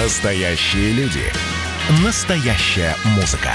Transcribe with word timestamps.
Настоящие 0.00 0.92
люди. 0.92 1.24
Настоящая 2.04 2.94
музыка. 3.16 3.50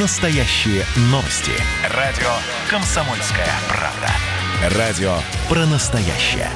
Настоящие 0.00 0.82
новости. 1.10 1.52
Радио 1.94 2.30
«Комсомольская 2.70 3.50
правда». 3.68 4.78
Радио 4.78 5.14
про 5.46 5.66
настоящее. 5.66 6.48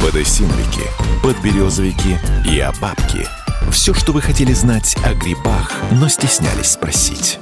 Подосиновики, 0.00 0.82
подберезовики 1.22 2.18
и 2.44 2.58
обабки. 2.58 3.24
Все, 3.70 3.94
что 3.94 4.10
вы 4.10 4.20
хотели 4.20 4.52
знать 4.52 4.96
о 5.04 5.14
грибах, 5.14 5.70
но 5.92 6.08
стеснялись 6.08 6.72
спросить. 6.72 7.38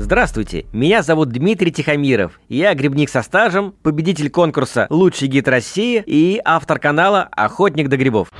Здравствуйте, 0.00 0.64
меня 0.72 1.02
зовут 1.02 1.30
Дмитрий 1.30 1.72
Тихомиров. 1.72 2.38
Я 2.48 2.72
грибник 2.74 3.10
со 3.10 3.20
стажем, 3.20 3.74
победитель 3.82 4.30
конкурса 4.30 4.86
«Лучший 4.90 5.26
гид 5.26 5.48
России» 5.48 6.00
и 6.06 6.40
автор 6.44 6.78
канала 6.78 7.28
«Охотник 7.32 7.88
до 7.88 7.96
грибов». 7.96 8.30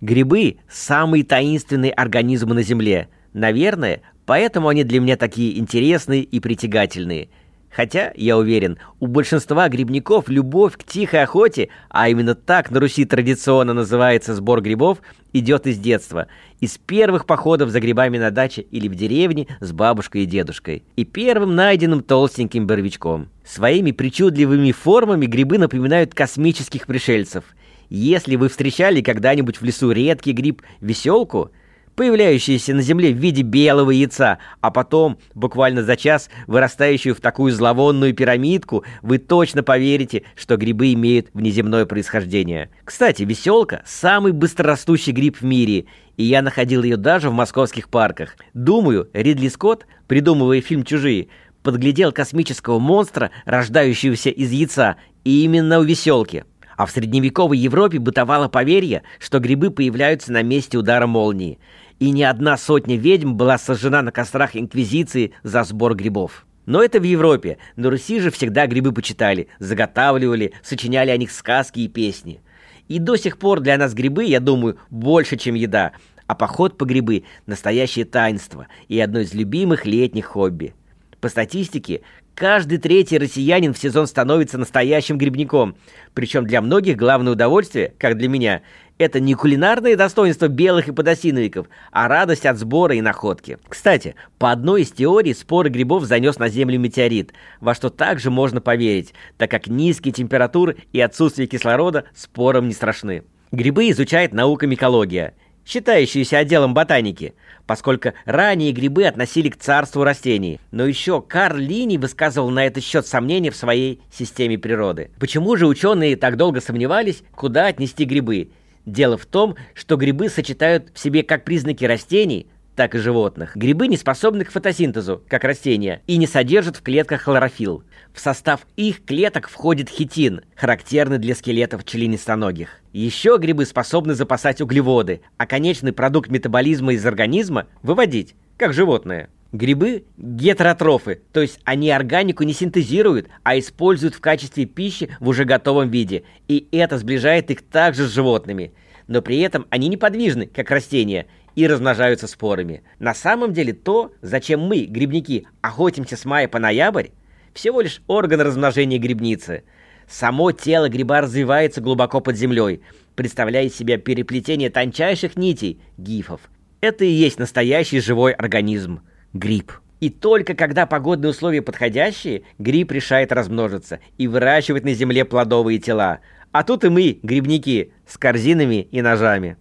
Грибы– 0.00 0.58
самые 0.70 1.24
таинственные 1.24 1.90
организмы 1.90 2.54
на 2.54 2.62
Земле. 2.62 3.08
Наверное, 3.32 4.02
поэтому 4.24 4.68
они 4.68 4.84
для 4.84 5.00
меня 5.00 5.16
такие 5.16 5.58
интересные 5.58 6.22
и 6.22 6.38
притягательные– 6.38 7.30
Хотя, 7.70 8.12
я 8.16 8.36
уверен, 8.38 8.78
у 8.98 9.06
большинства 9.06 9.68
грибников 9.68 10.28
любовь 10.28 10.76
к 10.76 10.84
тихой 10.84 11.22
охоте, 11.22 11.68
а 11.90 12.08
именно 12.08 12.34
так 12.34 12.70
на 12.70 12.80
Руси 12.80 13.04
традиционно 13.04 13.74
называется 13.74 14.34
сбор 14.34 14.62
грибов, 14.62 14.98
идет 15.32 15.66
из 15.66 15.78
детства, 15.78 16.28
из 16.60 16.78
первых 16.78 17.26
походов 17.26 17.70
за 17.70 17.80
грибами 17.80 18.16
на 18.18 18.30
даче 18.30 18.62
или 18.62 18.88
в 18.88 18.94
деревне 18.94 19.46
с 19.60 19.72
бабушкой 19.72 20.22
и 20.22 20.26
дедушкой, 20.26 20.82
и 20.96 21.04
первым 21.04 21.54
найденным 21.54 22.02
толстеньким 22.02 22.66
боровичком. 22.66 23.28
Своими 23.44 23.92
причудливыми 23.92 24.72
формами 24.72 25.26
грибы 25.26 25.58
напоминают 25.58 26.14
космических 26.14 26.86
пришельцев. 26.86 27.44
Если 27.90 28.36
вы 28.36 28.48
встречали 28.48 29.02
когда-нибудь 29.02 29.60
в 29.60 29.64
лесу 29.64 29.90
редкий 29.90 30.32
гриб 30.32 30.62
веселку– 30.80 31.50
появляющаяся 31.98 32.74
на 32.74 32.80
Земле 32.80 33.12
в 33.12 33.16
виде 33.16 33.42
белого 33.42 33.90
яйца, 33.90 34.38
а 34.60 34.70
потом, 34.70 35.18
буквально 35.34 35.82
за 35.82 35.96
час, 35.96 36.30
вырастающую 36.46 37.12
в 37.12 37.20
такую 37.20 37.52
зловонную 37.52 38.14
пирамидку, 38.14 38.84
вы 39.02 39.18
точно 39.18 39.64
поверите, 39.64 40.22
что 40.36 40.56
грибы 40.56 40.92
имеют 40.92 41.26
внеземное 41.34 41.86
происхождение. 41.86 42.70
Кстати, 42.84 43.24
веселка– 43.24 43.82
самый 43.84 44.30
быстрорастущий 44.30 45.10
гриб 45.10 45.38
в 45.38 45.42
мире, 45.42 45.86
и 46.16 46.22
я 46.22 46.40
находил 46.40 46.84
ее 46.84 46.96
даже 46.96 47.30
в 47.30 47.32
московских 47.32 47.88
парках. 47.88 48.36
Думаю, 48.54 49.10
Ридли 49.12 49.48
Скотт, 49.48 49.84
придумывая 50.06 50.60
фильм 50.60 50.84
«Чужие», 50.84 51.26
подглядел 51.64 52.12
космического 52.12 52.78
монстра, 52.78 53.32
рождающегося 53.44 54.30
из 54.30 54.52
яйца, 54.52 54.98
и 55.24 55.42
именно 55.42 55.80
у 55.80 55.82
веселки. 55.82 56.44
А 56.76 56.86
в 56.86 56.92
средневековой 56.92 57.58
Европе 57.58 57.98
бытовало 57.98 58.46
поверье, 58.46 59.02
что 59.18 59.40
грибы 59.40 59.72
появляются 59.72 60.30
на 60.30 60.44
месте 60.44 60.78
удара 60.78 61.08
молнии 61.08 61.58
и 61.98 62.10
не 62.10 62.24
одна 62.24 62.56
сотня 62.56 62.96
ведьм 62.96 63.34
была 63.34 63.58
сожжена 63.58 64.02
на 64.02 64.12
кострах 64.12 64.56
Инквизиции 64.56 65.32
за 65.42 65.64
сбор 65.64 65.94
грибов. 65.94 66.46
Но 66.66 66.82
это 66.82 67.00
в 67.00 67.02
Европе. 67.02 67.58
На 67.76 67.90
Руси 67.90 68.20
же 68.20 68.30
всегда 68.30 68.66
грибы 68.66 68.92
почитали, 68.92 69.48
заготавливали, 69.58 70.52
сочиняли 70.62 71.10
о 71.10 71.16
них 71.16 71.30
сказки 71.30 71.80
и 71.80 71.88
песни. 71.88 72.40
И 72.88 72.98
до 72.98 73.16
сих 73.16 73.38
пор 73.38 73.60
для 73.60 73.78
нас 73.78 73.94
грибы, 73.94 74.24
я 74.24 74.38
думаю, 74.40 74.78
больше, 74.90 75.36
чем 75.36 75.54
еда. 75.54 75.92
А 76.26 76.34
поход 76.34 76.76
по 76.76 76.84
грибы– 76.84 77.24
настоящее 77.46 78.04
таинство 78.04 78.66
и 78.86 79.00
одно 79.00 79.20
из 79.20 79.32
любимых 79.32 79.86
летних 79.86 80.26
хобби. 80.26 80.74
По 81.20 81.30
статистике, 81.30 82.02
каждый 82.34 82.78
третий 82.78 83.18
россиянин 83.18 83.72
в 83.72 83.78
сезон 83.78 84.06
становится 84.06 84.58
настоящим 84.58 85.16
грибником. 85.16 85.74
Причем 86.12 86.46
для 86.46 86.60
многих 86.60 86.96
главное 86.96 87.32
удовольствие, 87.32 87.94
как 87.98 88.18
для 88.18 88.28
меня, 88.28 88.60
это 88.98 89.20
не 89.20 89.34
кулинарное 89.34 89.96
достоинство 89.96 90.48
белых 90.48 90.88
и 90.88 90.92
подосиновиков, 90.92 91.68
а 91.92 92.08
радость 92.08 92.46
от 92.46 92.58
сбора 92.58 92.94
и 92.94 93.00
находки. 93.00 93.58
Кстати, 93.68 94.14
по 94.38 94.52
одной 94.52 94.82
из 94.82 94.92
теорий 94.92 95.34
споры 95.34 95.70
грибов 95.70 96.04
занес 96.04 96.38
на 96.38 96.48
Землю 96.48 96.78
метеорит, 96.78 97.32
во 97.60 97.74
что 97.74 97.90
также 97.90 98.30
можно 98.30 98.60
поверить, 98.60 99.14
так 99.36 99.50
как 99.50 99.68
низкие 99.68 100.12
температуры 100.12 100.76
и 100.92 101.00
отсутствие 101.00 101.48
кислорода 101.48 102.04
спорам 102.14 102.68
не 102.68 102.74
страшны. 102.74 103.22
Грибы 103.52 103.90
изучает 103.90 104.34
наука 104.34 104.66
микология– 104.66 105.34
считающиеся 105.68 106.38
отделом 106.38 106.72
ботаники, 106.72 107.34
поскольку 107.66 108.14
ранее 108.24 108.72
грибы 108.72 109.04
относили 109.04 109.50
к 109.50 109.58
царству 109.58 110.02
растений. 110.02 110.58
Но 110.70 110.86
еще 110.86 111.20
Карл 111.20 111.58
Лини 111.58 111.98
высказывал 111.98 112.48
на 112.50 112.66
этот 112.66 112.82
счет 112.82 113.06
сомнения 113.06 113.50
в 113.50 113.56
своей 113.56 114.00
системе 114.10 114.56
природы. 114.56 115.10
Почему 115.20 115.56
же 115.56 115.66
ученые 115.66 116.16
так 116.16 116.38
долго 116.38 116.62
сомневались, 116.62 117.22
куда 117.34 117.66
отнести 117.66 118.04
грибы? 118.04 118.48
Дело 118.88 119.18
в 119.18 119.26
том, 119.26 119.54
что 119.74 119.96
грибы 119.96 120.30
сочетают 120.30 120.88
в 120.94 120.98
себе 120.98 121.22
как 121.22 121.44
признаки 121.44 121.84
растений, 121.84 122.46
так 122.74 122.94
и 122.94 122.98
животных. 122.98 123.54
Грибы 123.54 123.86
не 123.86 123.98
способны 123.98 124.46
к 124.46 124.50
фотосинтезу, 124.50 125.22
как 125.28 125.44
растения, 125.44 126.00
и 126.06 126.16
не 126.16 126.26
содержат 126.26 126.76
в 126.76 126.82
клетках 126.82 127.20
хлорофилл. 127.20 127.84
В 128.14 128.20
состав 128.20 128.66
их 128.76 129.04
клеток 129.04 129.50
входит 129.50 129.90
хитин, 129.90 130.40
характерный 130.56 131.18
для 131.18 131.34
скелетов 131.34 131.84
членистоногих. 131.84 132.80
Еще 132.94 133.36
грибы 133.36 133.66
способны 133.66 134.14
запасать 134.14 134.62
углеводы, 134.62 135.20
а 135.36 135.46
конечный 135.46 135.92
продукт 135.92 136.30
метаболизма 136.30 136.94
из 136.94 137.04
организма 137.04 137.66
выводить, 137.82 138.36
как 138.56 138.72
животные. 138.72 139.28
Грибы– 139.52 140.04
гетеротрофы, 140.18 141.22
то 141.32 141.40
есть 141.40 141.58
они 141.64 141.90
органику 141.90 142.42
не 142.42 142.52
синтезируют, 142.52 143.28
а 143.44 143.58
используют 143.58 144.14
в 144.14 144.20
качестве 144.20 144.66
пищи 144.66 145.08
в 145.20 145.28
уже 145.28 145.46
готовом 145.46 145.88
виде, 145.88 146.24
и 146.48 146.68
это 146.70 146.98
сближает 146.98 147.50
их 147.50 147.62
также 147.62 148.06
с 148.06 148.12
животными. 148.12 148.72
Но 149.06 149.22
при 149.22 149.38
этом 149.38 149.66
они 149.70 149.88
неподвижны, 149.88 150.44
как 150.44 150.70
растения, 150.70 151.28
и 151.54 151.66
размножаются 151.66 152.26
спорами. 152.26 152.82
На 152.98 153.14
самом 153.14 153.54
деле 153.54 153.72
то, 153.72 154.12
зачем 154.20 154.60
мы, 154.60 154.84
грибники, 154.84 155.46
охотимся 155.62 156.18
с 156.18 156.26
мая 156.26 156.46
по 156.46 156.58
ноябрь, 156.58 157.08
всего 157.54 157.80
лишь 157.80 158.02
орган 158.06 158.42
размножения 158.42 158.98
грибницы. 158.98 159.64
Само 160.06 160.52
тело 160.52 160.90
гриба 160.90 161.22
развивается 161.22 161.80
глубоко 161.80 162.20
под 162.20 162.36
землей, 162.36 162.82
представляя 163.14 163.64
из 163.64 163.74
себя 163.74 163.96
переплетение 163.96 164.68
тончайших 164.68 165.36
нитей, 165.36 165.80
гифов. 165.96 166.42
Это 166.82 167.06
и 167.06 167.10
есть 167.10 167.38
настоящий 167.38 168.00
живой 168.00 168.32
организм– 168.32 169.00
гриб. 169.32 169.72
И 170.00 170.10
только 170.10 170.54
когда 170.54 170.86
погодные 170.86 171.30
условия 171.30 171.62
подходящие, 171.62 172.42
гриб 172.58 172.92
решает 172.92 173.32
размножиться 173.32 174.00
и 174.16 174.28
выращивать 174.28 174.84
на 174.84 174.94
земле 174.94 175.24
плодовые 175.24 175.78
тела. 175.78 176.20
А 176.52 176.62
тут 176.62 176.84
и 176.84 176.88
мы, 176.88 177.18
грибники, 177.22 177.92
с 178.06 178.16
корзинами 178.16 178.88
и 178.90 179.02
ножами. 179.02 179.56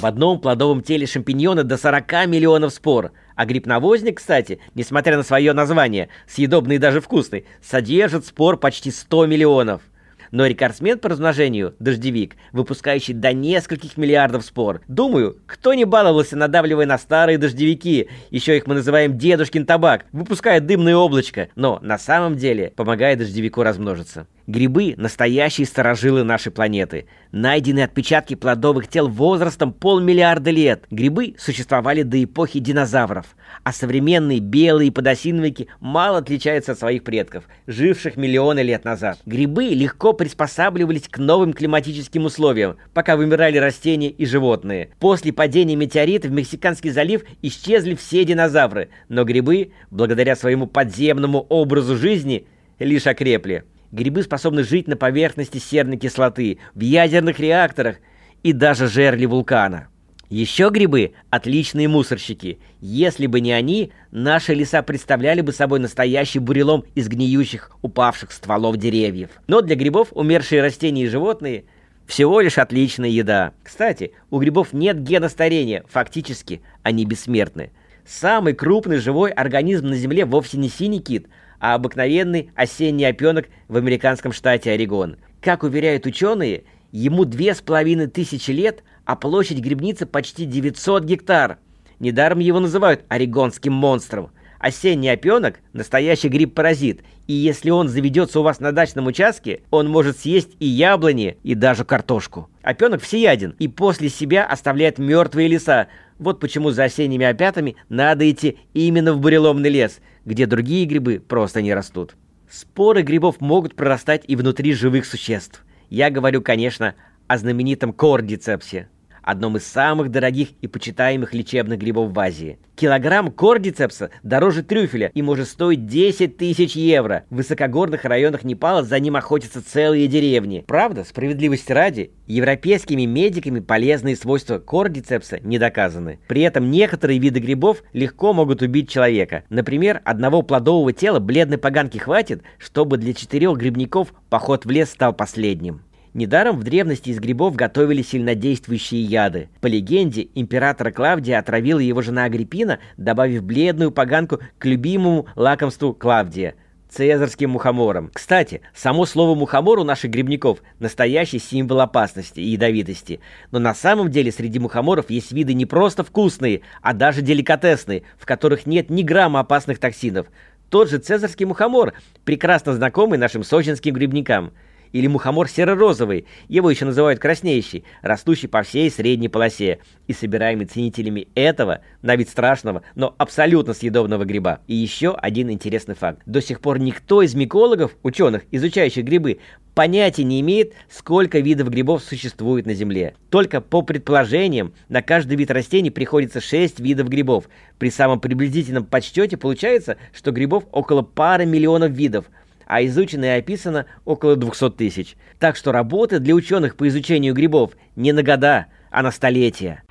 В 0.00 0.04
одном 0.04 0.40
плодовом 0.40 0.82
теле 0.82 1.06
шампиньона 1.06 1.64
до 1.64 1.76
40 1.76 2.26
миллионов 2.26 2.72
спор. 2.72 3.12
А 3.34 3.46
гриб-навозник, 3.46 4.18
кстати, 4.18 4.60
несмотря 4.74 5.16
на 5.16 5.22
свое 5.22 5.52
название, 5.52 6.08
съедобный 6.28 6.76
и 6.76 6.78
даже 6.78 7.00
вкусный, 7.00 7.46
содержит 7.62 8.26
спор 8.26 8.58
почти 8.58 8.90
100 8.90 9.26
миллионов. 9.26 9.82
Но 10.30 10.46
рекордсмен 10.46 10.98
по 10.98 11.08
размножению– 11.08 11.74
дождевик, 11.78 12.36
выпускающий 12.52 13.14
до 13.14 13.32
нескольких 13.32 13.96
миллиардов 13.96 14.44
спор. 14.44 14.82
Думаю, 14.88 15.38
кто 15.46 15.74
не 15.74 15.84
баловался, 15.84 16.36
надавливая 16.36 16.86
на 16.86 16.98
старые 16.98 17.38
дождевики, 17.38 18.08
еще 18.30 18.56
их 18.56 18.66
мы 18.66 18.74
называем 18.74 19.16
дедушкин 19.18 19.66
табак, 19.66 20.06
выпуская 20.12 20.60
дымное 20.60 20.96
облачко, 20.96 21.48
но 21.54 21.78
на 21.82 21.98
самом 21.98 22.36
деле 22.36 22.72
помогает 22.76 23.18
дождевику 23.18 23.62
размножиться. 23.62 24.26
Грибы– 24.46 24.94
настоящие 24.96 25.66
сторожилы 25.66 26.22
нашей 26.22 26.52
планеты. 26.52 27.06
Найдены 27.32 27.80
отпечатки 27.80 28.36
плодовых 28.36 28.86
тел 28.86 29.08
возрастом 29.08 29.72
полмиллиарда 29.72 30.52
лет. 30.52 30.84
Грибы 30.88 31.34
существовали 31.36 32.02
до 32.02 32.22
эпохи 32.22 32.60
динозавров, 32.60 33.26
а 33.64 33.72
современные 33.72 34.38
белые 34.38 34.92
подосиновики 34.92 35.66
мало 35.80 36.18
отличаются 36.18 36.72
от 36.72 36.78
своих 36.78 37.02
предков, 37.02 37.42
живших 37.66 38.16
миллионы 38.16 38.60
лет 38.60 38.84
назад. 38.84 39.18
Грибы 39.26 39.64
легко 39.70 40.12
приспосабливались 40.12 41.08
к 41.08 41.18
новым 41.18 41.52
климатическим 41.52 42.26
условиям, 42.26 42.76
пока 42.94 43.16
вымирали 43.16 43.58
растения 43.58 44.10
и 44.10 44.24
животные. 44.26 44.90
После 45.00 45.32
падения 45.32 45.74
метеорита 45.74 46.28
в 46.28 46.30
Мексиканский 46.30 46.90
залив 46.90 47.24
исчезли 47.42 47.96
все 47.96 48.24
динозавры, 48.24 48.90
но 49.08 49.24
грибы, 49.24 49.72
благодаря 49.90 50.36
своему 50.36 50.68
подземному 50.68 51.40
образу 51.48 51.96
жизни, 51.96 52.46
лишь 52.78 53.08
окрепли. 53.08 53.64
Грибы 53.96 54.22
способны 54.22 54.62
жить 54.62 54.88
на 54.88 54.96
поверхности 54.96 55.56
серной 55.56 55.96
кислоты, 55.96 56.58
в 56.74 56.80
ядерных 56.80 57.40
реакторах 57.40 57.96
и 58.42 58.52
даже 58.52 58.88
жерле 58.88 59.26
вулкана. 59.26 59.88
Еще 60.28 60.68
грибы– 60.68 61.14
отличные 61.30 61.88
мусорщики. 61.88 62.58
Если 62.82 63.26
бы 63.26 63.40
не 63.40 63.52
они, 63.52 63.92
наши 64.10 64.52
леса 64.52 64.82
представляли 64.82 65.40
бы 65.40 65.52
собой 65.52 65.80
настоящий 65.80 66.40
бурелом 66.40 66.84
из 66.94 67.08
гниющих, 67.08 67.70
упавших 67.80 68.32
стволов 68.32 68.76
деревьев. 68.76 69.30
Но 69.46 69.62
для 69.62 69.76
грибов 69.76 70.08
умершие 70.10 70.60
растения 70.60 71.04
и 71.04 71.08
животные– 71.08 71.64
всего 72.06 72.40
лишь 72.42 72.58
отличная 72.58 73.08
еда. 73.08 73.54
Кстати, 73.64 74.12
у 74.30 74.38
грибов 74.38 74.74
нет 74.74 75.02
гена 75.02 75.30
старения, 75.30 75.84
фактически 75.88 76.60
они 76.82 77.06
бессмертны. 77.06 77.70
Самый 78.06 78.52
крупный 78.52 78.98
живой 78.98 79.30
организм 79.30 79.86
на 79.86 79.96
Земле 79.96 80.26
вовсе 80.26 80.58
не 80.58 80.68
синий 80.68 81.00
кит, 81.00 81.28
а 81.60 81.74
обыкновенный 81.74 82.50
осенний 82.54 83.04
опенок 83.04 83.46
в 83.68 83.76
американском 83.76 84.32
штате 84.32 84.72
Орегон. 84.72 85.16
Как 85.40 85.62
уверяют 85.62 86.06
ученые, 86.06 86.64
ему 86.92 87.24
две 87.24 87.54
с 87.54 87.60
половиной 87.60 88.06
тысячи 88.06 88.50
лет, 88.50 88.82
а 89.04 89.16
площадь 89.16 89.60
грибницы 89.60 90.06
почти 90.06 90.44
900 90.44 91.04
гектар. 91.04 91.58
Недаром 91.98 92.40
его 92.40 92.60
называют 92.60 93.04
орегонским 93.08 93.72
монстром. 93.72 94.30
Осенний 94.58 95.10
опенок– 95.12 95.60
настоящий 95.72 96.28
гриб-паразит, 96.28 97.02
и 97.26 97.32
если 97.32 97.70
он 97.70 97.88
заведется 97.88 98.40
у 98.40 98.42
вас 98.42 98.58
на 98.58 98.72
дачном 98.72 99.06
участке, 99.06 99.60
он 99.70 99.88
может 99.88 100.18
съесть 100.18 100.56
и 100.58 100.66
яблони, 100.66 101.36
и 101.42 101.54
даже 101.54 101.84
картошку. 101.84 102.48
Опенок 102.62 103.02
всеяден 103.02 103.54
и 103.58 103.68
после 103.68 104.08
себя 104.08 104.46
оставляет 104.46 104.98
мертвые 104.98 105.48
леса. 105.48 105.88
Вот 106.18 106.40
почему 106.40 106.70
за 106.70 106.84
осенними 106.84 107.26
опятами 107.26 107.76
надо 107.88 108.28
идти 108.30 108.58
именно 108.72 109.12
в 109.12 109.20
буреломный 109.20 109.70
лес, 109.70 110.00
где 110.26 110.44
другие 110.44 110.84
грибы 110.84 111.22
просто 111.26 111.62
не 111.62 111.72
растут. 111.72 112.16
Споры 112.50 113.02
грибов 113.02 113.40
могут 113.40 113.74
прорастать 113.74 114.24
и 114.26 114.36
внутри 114.36 114.74
живых 114.74 115.06
существ. 115.06 115.64
Я 115.88 116.10
говорю, 116.10 116.42
конечно, 116.42 116.94
о 117.28 117.38
знаменитом 117.38 117.92
кордицепсе 117.92 118.88
одном 119.26 119.56
из 119.56 119.66
самых 119.66 120.10
дорогих 120.10 120.50
и 120.62 120.68
почитаемых 120.68 121.34
лечебных 121.34 121.78
грибов 121.78 122.12
в 122.12 122.18
Азии. 122.18 122.58
Килограмм 122.76 123.32
кордицепса 123.32 124.10
дороже 124.22 124.62
трюфеля 124.62 125.10
и 125.14 125.22
может 125.22 125.48
стоить 125.48 125.86
10 125.86 126.36
тысяч 126.36 126.76
евро. 126.76 127.24
В 127.30 127.36
высокогорных 127.36 128.04
районах 128.04 128.44
Непала 128.44 128.82
за 128.82 129.00
ним 129.00 129.16
охотятся 129.16 129.66
целые 129.66 130.06
деревни. 130.06 130.62
Правда, 130.66 131.02
справедливости 131.04 131.72
ради, 131.72 132.12
европейскими 132.26 133.04
медиками 133.04 133.60
полезные 133.60 134.14
свойства 134.14 134.58
кордицепса 134.58 135.40
не 135.40 135.58
доказаны. 135.58 136.20
При 136.28 136.42
этом 136.42 136.70
некоторые 136.70 137.18
виды 137.18 137.40
грибов 137.40 137.82
легко 137.92 138.32
могут 138.32 138.62
убить 138.62 138.88
человека. 138.88 139.42
Например, 139.48 140.00
одного 140.04 140.42
плодового 140.42 140.92
тела 140.92 141.18
бледной 141.18 141.58
поганки 141.58 141.98
хватит, 141.98 142.42
чтобы 142.58 142.96
для 142.96 143.12
четырех 143.12 143.56
грибников 143.56 144.14
поход 144.28 144.64
в 144.64 144.70
лес 144.70 144.90
стал 144.90 145.12
последним. 145.12 145.80
Недаром 146.16 146.58
в 146.58 146.62
древности 146.64 147.10
из 147.10 147.20
грибов 147.20 147.56
готовили 147.56 148.00
сильнодействующие 148.00 149.02
яды. 149.02 149.50
По 149.60 149.66
легенде, 149.66 150.28
императора 150.34 150.90
Клавдия 150.90 151.38
отравила 151.38 151.78
его 151.78 152.00
жена 152.00 152.24
Агриппина, 152.24 152.78
добавив 152.96 153.42
бледную 153.42 153.90
поганку 153.90 154.40
к 154.56 154.64
любимому 154.64 155.26
лакомству 155.36 155.92
Клавдия– 155.92 156.54
цезарским 156.88 157.50
мухомором. 157.50 158.10
Кстати, 158.14 158.62
само 158.74 159.04
слово 159.04 159.34
«мухомор» 159.34 159.78
у 159.78 159.84
наших 159.84 160.10
грибников– 160.10 160.62
настоящий 160.78 161.38
символ 161.38 161.82
опасности 161.82 162.40
и 162.40 162.48
ядовитости. 162.48 163.20
Но 163.50 163.58
на 163.58 163.74
самом 163.74 164.10
деле 164.10 164.32
среди 164.32 164.58
мухоморов 164.58 165.10
есть 165.10 165.32
виды 165.32 165.52
не 165.52 165.66
просто 165.66 166.02
вкусные, 166.02 166.62
а 166.80 166.94
даже 166.94 167.20
деликатесные, 167.20 168.04
в 168.16 168.24
которых 168.24 168.64
нет 168.64 168.88
ни 168.88 169.02
грамма 169.02 169.40
опасных 169.40 169.78
токсинов. 169.78 170.28
Тот 170.70 170.88
же 170.88 170.96
цезарский 170.96 171.44
мухомор, 171.44 171.92
прекрасно 172.24 172.72
знакомый 172.72 173.18
нашим 173.18 173.44
сочинским 173.44 173.92
грибникам– 173.92 174.54
или 174.96 175.08
мухомор 175.08 175.46
серо-розовый, 175.46 176.24
его 176.48 176.70
еще 176.70 176.86
называют 176.86 177.20
краснеющий, 177.20 177.84
растущий 178.00 178.48
по 178.48 178.62
всей 178.62 178.90
средней 178.90 179.28
полосе 179.28 179.80
и 180.06 180.14
собираемый 180.14 180.64
ценителями 180.64 181.28
этого, 181.34 181.82
на 182.00 182.16
вид 182.16 182.30
страшного, 182.30 182.80
но 182.94 183.14
абсолютно 183.18 183.74
съедобного 183.74 184.24
гриба. 184.24 184.60
И 184.66 184.74
еще 184.74 185.14
один 185.14 185.50
интересный 185.50 185.96
факт. 185.96 186.22
До 186.24 186.40
сих 186.40 186.62
пор 186.62 186.78
никто 186.78 187.20
из 187.20 187.34
микологов, 187.34 187.94
ученых, 188.02 188.44
изучающих 188.50 189.04
грибы, 189.04 189.40
понятия 189.74 190.24
не 190.24 190.40
имеет, 190.40 190.72
сколько 190.88 191.40
видов 191.40 191.68
грибов 191.68 192.02
существует 192.02 192.64
на 192.64 192.72
Земле. 192.72 193.16
Только 193.28 193.60
по 193.60 193.82
предположениям, 193.82 194.72
на 194.88 195.02
каждый 195.02 195.36
вид 195.36 195.50
растений 195.50 195.90
приходится 195.90 196.40
6 196.40 196.80
видов 196.80 197.10
грибов. 197.10 197.50
При 197.78 197.90
самом 197.90 198.18
приблизительном 198.18 198.86
подсчете 198.86 199.36
получается, 199.36 199.98
что 200.14 200.30
грибов 200.30 200.64
около 200.72 201.02
пары 201.02 201.44
миллионов 201.44 201.90
видов– 201.90 202.24
а 202.66 202.84
изучено 202.84 203.24
и 203.24 203.38
описано 203.38 203.86
около 204.04 204.36
200 204.36 204.70
тысяч. 204.70 205.16
Так 205.38 205.56
что 205.56 205.72
работы 205.72 206.18
для 206.18 206.34
ученых 206.34 206.76
по 206.76 206.86
изучению 206.88 207.34
грибов 207.34 207.72
не 207.94 208.12
на 208.12 208.22
года, 208.22 208.66
а 208.90 209.02
на 209.02 209.10
столетия. 209.10 209.82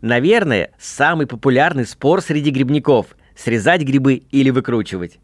Наверное, 0.00 0.70
самый 0.78 1.26
популярный 1.26 1.86
спор 1.86 2.20
среди 2.20 2.50
грибников– 2.50 3.16
срезать 3.36 3.82
грибы 3.82 4.22
или 4.30 4.50
выкручивать. 4.50 5.18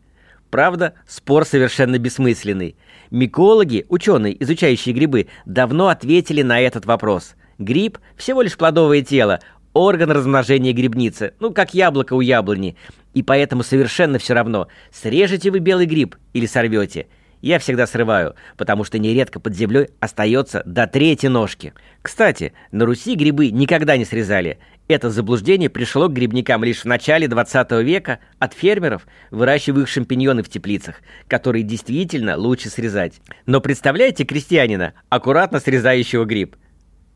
Правда, 0.50 0.94
спор 1.06 1.44
совершенно 1.44 1.98
бессмысленный. 1.98 2.76
Микологи, 3.10 3.86
ученые, 3.88 4.42
изучающие 4.42 4.94
грибы, 4.94 5.28
давно 5.46 5.88
ответили 5.88 6.42
на 6.42 6.60
этот 6.60 6.86
вопрос. 6.86 7.34
Гриб– 7.58 7.98
всего 8.16 8.42
лишь 8.42 8.56
плодовое 8.56 9.02
тело, 9.02 9.40
орган 9.74 10.10
размножения 10.10 10.72
грибницы, 10.72 11.34
ну, 11.40 11.52
как 11.52 11.74
яблоко 11.74 12.14
у 12.14 12.20
яблони. 12.20 12.76
И 13.14 13.22
поэтому 13.22 13.62
совершенно 13.62 14.18
все 14.18 14.34
равно, 14.34 14.68
срежете 14.92 15.50
вы 15.50 15.58
белый 15.58 15.86
гриб 15.86 16.16
или 16.32 16.46
сорвете. 16.46 17.06
Я 17.40 17.58
всегда 17.58 17.86
срываю, 17.86 18.34
потому 18.58 18.84
что 18.84 18.98
нередко 18.98 19.40
под 19.40 19.56
землей 19.56 19.88
остается 19.98 20.62
до 20.66 20.86
третьей 20.86 21.30
ножки. 21.30 21.72
Кстати, 22.02 22.52
на 22.70 22.84
Руси 22.84 23.14
грибы 23.14 23.50
никогда 23.50 23.96
не 23.96 24.04
срезали. 24.04 24.58
Это 24.88 25.08
заблуждение 25.08 25.70
пришло 25.70 26.08
к 26.08 26.12
грибникам 26.12 26.64
лишь 26.64 26.80
в 26.82 26.84
начале 26.84 27.28
20 27.28 27.72
века 27.82 28.18
от 28.38 28.52
фермеров, 28.52 29.06
выращивающих 29.30 29.88
шампиньоны 29.88 30.42
в 30.42 30.50
теплицах, 30.50 30.96
которые 31.28 31.62
действительно 31.62 32.36
лучше 32.36 32.68
срезать. 32.68 33.20
Но 33.46 33.60
представляете 33.60 34.24
крестьянина, 34.24 34.92
аккуратно 35.08 35.60
срезающего 35.60 36.26
гриб? 36.26 36.56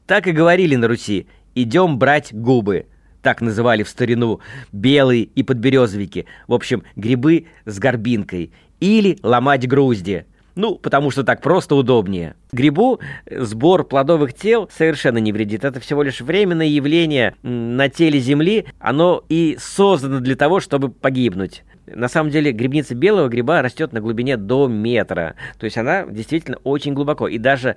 Так 0.06 0.26
и 0.26 0.32
говорили 0.32 0.76
на 0.76 0.88
Руси 0.88 1.26
«идем 1.55 1.99
брать 1.99 2.32
губы» 2.32 2.87
так 3.25 3.41
называли 3.41 3.82
в 3.82 3.88
старину, 3.88 4.41
белые 4.71 5.23
и 5.25 5.43
подберезовики, 5.43 6.26
в 6.47 6.53
общем, 6.53 6.85
грибы 6.94 7.47
с 7.65 7.79
горбинкой, 7.81 8.53
или 8.79 9.19
ломать 9.23 9.67
грузди. 9.67 10.26
Ну, 10.56 10.76
потому 10.76 11.11
что 11.11 11.25
так 11.25 11.41
просто 11.41 11.75
удобнее. 11.75 12.37
Грибу 12.53 13.00
сбор 13.29 13.82
плодовых 13.82 14.35
тел 14.35 14.71
совершенно 14.73 15.19
не 15.19 15.32
вредит. 15.32 15.65
Это 15.65 15.81
всего 15.81 16.05
лишь 16.05 16.21
временное 16.21 16.67
явление 16.67 17.35
на 17.43 17.88
теле 17.88 18.21
Земли. 18.21 18.67
Оно 18.79 19.25
и 19.29 19.56
создано 19.59 20.20
для 20.20 20.37
того, 20.37 20.61
чтобы 20.61 20.91
погибнуть. 20.91 21.65
На 21.87 22.09
самом 22.09 22.31
деле 22.31 22.53
грибница 22.53 22.94
белого 22.94 23.29
гриба 23.29 23.62
растет 23.62 23.93
на 23.93 24.00
глубине 24.00 24.37
до 24.37 24.69
метра. 24.69 25.35
То 25.59 25.65
есть 25.65 25.77
она 25.77 26.06
действительно 26.06 26.59
очень 26.62 26.94
глубоко. 26.94 27.27
И 27.27 27.38
даже 27.38 27.75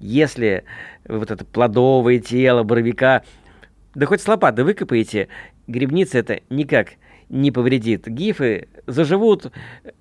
если 0.00 0.64
вот 1.06 1.30
это 1.30 1.44
плодовое 1.44 2.20
тело 2.20 2.62
боровика 2.62 3.22
да 3.94 4.06
хоть 4.06 4.20
с 4.20 4.28
лопаты 4.28 4.64
выкопаете, 4.64 5.28
грибница 5.66 6.18
это 6.18 6.40
никак 6.50 6.94
не 7.28 7.50
повредит. 7.50 8.06
Гифы 8.06 8.68
заживут, 8.86 9.52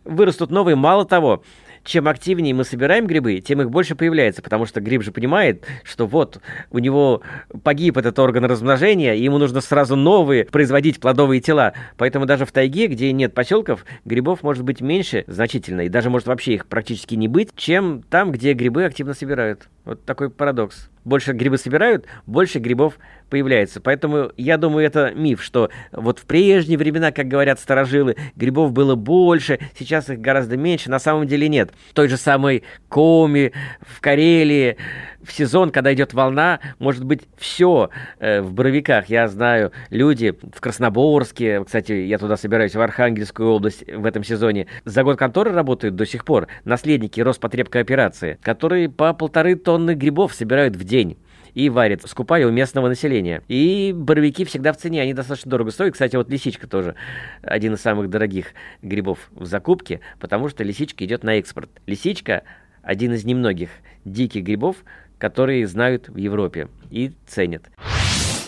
вырастут 0.04 0.52
новые. 0.52 0.76
Мало 0.76 1.06
того, 1.06 1.44
чем 1.84 2.08
активнее 2.08 2.54
мы 2.54 2.64
собираем 2.64 3.08
грибы, 3.08 3.40
тем 3.42 3.62
их 3.62 3.70
больше 3.70 3.96
появляется, 3.96 4.42
потому 4.42 4.66
что 4.66 4.82
гриб 4.82 5.04
же 5.04 5.12
понимает, 5.12 5.66
что 5.84 6.08
вот 6.08 6.40
у 6.72 6.80
него 6.80 7.22
погиб 7.64 7.98
этот 7.98 8.18
орган 8.20 8.46
размножения, 8.46 9.14
и 9.14 9.24
ему 9.24 9.38
нужно 9.38 9.62
сразу 9.62 9.96
новые 9.96 10.46
производить 10.46 11.00
плодовые 11.00 11.42
тела. 11.42 11.74
Поэтому 11.98 12.26
даже 12.26 12.46
в 12.46 12.52
тайге, 12.52 12.88
где 12.88 13.12
нет 13.12 13.34
поселков, 13.34 13.86
грибов 14.06 14.44
может 14.44 14.64
быть 14.64 14.82
меньше 14.82 15.26
значительно, 15.28 15.82
и 15.82 15.90
даже 15.90 16.10
может 16.10 16.28
вообще 16.28 16.54
их 16.54 16.68
практически 16.68 17.16
не 17.16 17.28
быть, 17.28 17.50
чем 17.56 18.02
там, 18.10 18.32
где 18.32 18.54
грибы 18.54 18.86
активно 18.86 19.14
собирают. 19.14 19.68
Вот 19.86 20.04
такой 20.06 20.30
парадокс. 20.30 20.90
Больше 21.06 21.34
грибы 21.34 21.58
собирают, 21.58 22.06
больше 22.26 22.60
грибов 22.60 22.98
появляется. 23.30 23.82
Поэтому 23.82 24.32
я 24.38 24.58
думаю, 24.58 24.86
это 24.86 25.12
миф, 25.14 25.42
что 25.42 25.70
вот 25.92 26.20
в 26.20 26.26
прежние 26.26 26.78
времена, 26.78 27.12
как 27.12 27.28
говорят 27.28 27.60
старожилы, 27.60 28.16
грибов 28.36 28.72
было 28.72 28.96
больше, 28.96 29.60
сейчас 29.78 30.10
их 30.10 30.20
гораздо 30.20 30.56
меньше. 30.56 30.90
На 30.90 31.00
самом 31.00 31.28
деле 31.28 31.50
нет. 31.50 31.72
В 31.90 31.94
той 31.94 32.08
же 32.08 32.18
самой 32.18 32.64
Коми, 32.90 33.52
в 33.82 34.02
Карелии, 34.02 34.78
в 35.24 35.32
сезон, 35.32 35.72
когда 35.72 35.94
идет 35.94 36.14
волна, 36.14 36.60
может 36.80 37.04
быть 37.04 37.22
все 37.38 37.90
э, 38.20 38.42
в 38.42 38.54
Боровиках. 38.54 39.08
Я 39.08 39.28
знаю, 39.28 39.72
люди 39.90 40.34
в 40.54 40.62
Красноборске, 40.62 41.64
кстати, 41.64 41.94
я 41.94 42.18
туда 42.18 42.38
собираюсь, 42.38 42.76
в 42.76 42.82
Архангельскую 42.82 43.50
область 43.50 43.84
в 43.88 44.06
этом 44.06 44.24
сезоне, 44.24 44.68
за 44.86 45.04
год 45.04 45.18
конторы 45.18 45.52
работают 45.52 45.96
до 45.96 46.06
сих 46.06 46.26
пор 46.26 46.48
наследники 46.66 47.22
Роспотребкооперации, 47.22 48.38
которые 48.42 48.90
по 48.90 49.14
полторы 49.14 49.56
тонны 49.56 49.94
грибов 49.96 50.34
собирают 50.34 50.76
в 50.76 50.84
день 50.84 51.18
и 51.54 51.70
варят, 51.70 52.02
скупая 52.08 52.48
у 52.48 52.52
местного 52.52 52.88
населения. 52.88 53.44
И 53.48 53.94
боровики 53.96 54.44
всегда 54.46 54.74
в 54.74 54.78
цене, 54.78 55.02
они 55.02 55.14
достаточно 55.14 55.52
дорого 55.52 55.72
стоят. 55.72 55.94
Кстати, 55.94 56.16
вот 56.16 56.30
лисичка 56.30 56.68
тоже 56.68 56.96
один 57.42 57.74
из 57.74 57.82
самых 57.82 58.10
дорогих 58.10 58.48
грибов 58.82 59.20
в 59.32 59.46
закупке, 59.46 60.00
потому 60.20 60.50
что 60.50 60.64
лисичка 60.64 61.06
идет 61.06 61.24
на 61.24 61.38
экспорт. 61.38 61.70
Лисичка 61.86 62.44
один 62.82 63.14
из 63.14 63.24
немногих 63.24 63.70
диких 64.04 64.44
грибов, 64.44 64.78
которые 65.24 65.66
знают 65.68 66.10
в 66.10 66.18
Европе 66.18 66.68
и 66.92 67.14
ценят. 67.26 67.64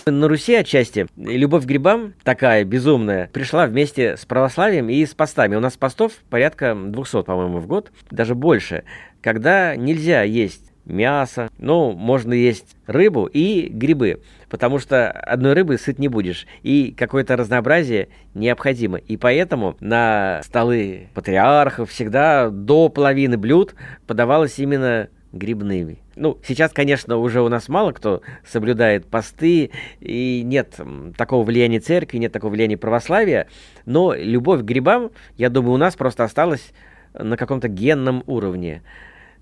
На 0.06 0.28
Руси 0.28 0.56
отчасти 0.56 1.08
любовь 1.16 1.64
к 1.64 1.68
грибам, 1.68 2.16
такая 2.26 2.66
безумная, 2.66 3.30
пришла 3.32 3.66
вместе 3.66 4.18
с 4.18 4.26
православием 4.26 4.90
и 4.90 5.06
с 5.06 5.14
постами. 5.14 5.56
У 5.56 5.62
нас 5.62 5.78
постов 5.78 6.12
порядка 6.30 6.76
200, 6.76 7.24
по-моему, 7.24 7.60
в 7.60 7.68
год, 7.68 7.94
даже 8.12 8.36
больше, 8.36 8.84
когда 9.22 9.78
нельзя 9.78 10.24
есть 10.24 10.74
мясо, 10.84 11.50
ну, 11.58 11.94
можно 11.94 12.34
есть 12.34 12.76
рыбу 12.88 13.26
и 13.26 13.70
грибы, 13.70 14.22
потому 14.50 14.80
что 14.80 15.10
одной 15.10 15.54
рыбы 15.54 15.78
сыт 15.78 15.98
не 15.98 16.10
будешь, 16.10 16.46
и 16.62 16.94
какое-то 16.96 17.38
разнообразие 17.38 18.10
необходимо. 18.34 18.98
И 18.98 19.16
поэтому 19.16 19.78
на 19.80 20.42
столы 20.44 21.08
патриархов 21.14 21.90
всегда 21.90 22.50
до 22.50 22.90
половины 22.90 23.38
блюд 23.38 23.76
подавалось 24.08 24.60
именно 24.60 25.08
грибными. 25.36 26.00
Ну, 26.16 26.40
сейчас, 26.46 26.72
конечно, 26.72 27.18
уже 27.18 27.42
у 27.42 27.50
нас 27.50 27.68
мало 27.70 27.92
кто 27.92 28.22
соблюдает 28.46 29.06
посты, 29.06 29.72
и 30.00 30.42
нет 30.44 30.80
такого 31.18 31.44
влияния 31.44 31.80
церкви, 31.80 32.18
нет 32.18 32.32
такого 32.32 32.52
влияния 32.52 32.78
православия, 32.78 33.48
но 33.86 34.14
любовь 34.14 34.62
к 34.62 34.64
грибам, 34.64 35.12
я 35.38 35.50
думаю, 35.50 35.74
у 35.74 35.78
нас 35.78 35.96
просто 35.96 36.24
осталась 36.24 36.74
на 37.14 37.38
каком-то 37.38 37.68
генном 37.68 38.24
уровне. 38.26 38.82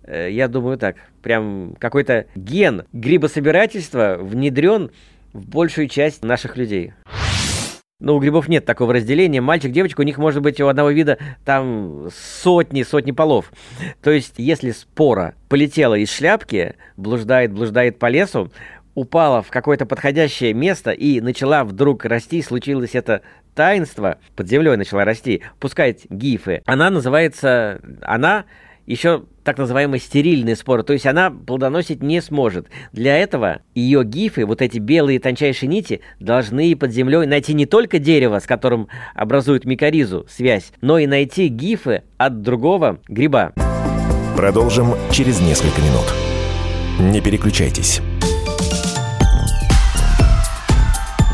Э, 0.04 0.30
я 0.30 0.48
думаю 0.48 0.78
так, 0.78 0.98
прям 1.22 1.76
какой-то 1.80 2.26
ген 2.36 2.84
грибособирательства 2.94 4.18
внедрен 4.20 4.92
в 5.32 5.48
большую 5.48 5.88
часть 5.88 6.24
наших 6.24 6.58
людей. 6.58 6.94
Но 8.00 8.16
у 8.16 8.20
грибов 8.20 8.50
нет 8.50 8.66
такого 8.66 8.94
разделения. 8.94 9.40
Мальчик, 9.40 9.72
девочка, 9.72 10.02
у 10.02 10.04
них 10.04 10.18
может 10.18 10.42
быть 10.42 10.60
у 10.60 10.68
одного 10.68 10.90
вида 10.90 11.18
там 11.46 12.10
сотни, 12.14 12.84
сотни 12.84 13.12
полов. 13.12 13.52
То 14.02 14.12
есть, 14.12 14.34
если 14.38 14.72
спора 14.72 15.36
полетела 15.48 15.96
из 15.96 16.12
шляпки, 16.12 16.76
блуждает, 16.98 17.54
блуждает 17.54 18.00
по 18.00 18.10
лесу, 18.10 18.52
упала 18.94 19.42
в 19.42 19.50
какое-то 19.50 19.86
подходящее 19.86 20.54
место 20.54 20.92
и 20.92 21.22
начала 21.22 21.64
вдруг 21.64 22.06
расти, 22.06 22.42
случилось 22.42 22.94
это 22.94 23.22
таинство, 23.56 24.18
под 24.36 24.50
землей 24.50 24.76
начала 24.76 25.06
расти, 25.06 25.42
пускать 25.60 26.06
гифы. 26.10 26.62
Она 26.66 26.90
называется, 26.90 27.80
она 28.02 28.46
еще 28.86 29.24
так 29.44 29.58
называемые 29.58 30.00
стерильные 30.00 30.56
споры, 30.56 30.84
то 30.84 30.94
есть 30.94 31.06
она 31.06 31.32
плодоносить 31.32 32.02
не 32.02 32.22
сможет. 32.22 32.68
Для 32.92 33.18
этого 33.18 33.62
ее 33.76 34.04
гифы, 34.04 34.46
вот 34.46 34.62
эти 34.62 34.78
белые 34.78 35.20
тончайшие 35.20 35.70
нити, 35.70 36.02
должны 36.20 36.76
под 36.76 36.92
землей 36.92 37.26
найти 37.26 37.54
не 37.54 37.66
только 37.66 38.00
дерево, 38.00 38.40
с 38.40 38.46
которым 38.46 38.88
образуют 39.14 39.66
микоризу, 39.66 40.26
связь, 40.30 40.72
но 40.82 40.98
и 40.98 41.08
найти 41.08 41.48
гифы 41.48 42.04
от 42.18 42.42
другого 42.42 43.00
гриба. 43.08 43.54
Продолжим 44.36 44.96
через 45.12 45.40
несколько 45.42 45.82
минут. 45.82 46.14
Не 47.00 47.22
переключайтесь. 47.22 48.02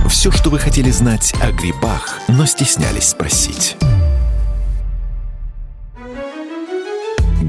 Все, 0.09 0.31
что 0.31 0.49
вы 0.49 0.59
хотели 0.59 0.89
знать 0.89 1.33
о 1.41 1.51
грибах, 1.51 2.19
но 2.27 2.45
стеснялись 2.45 3.09
спросить. 3.09 3.77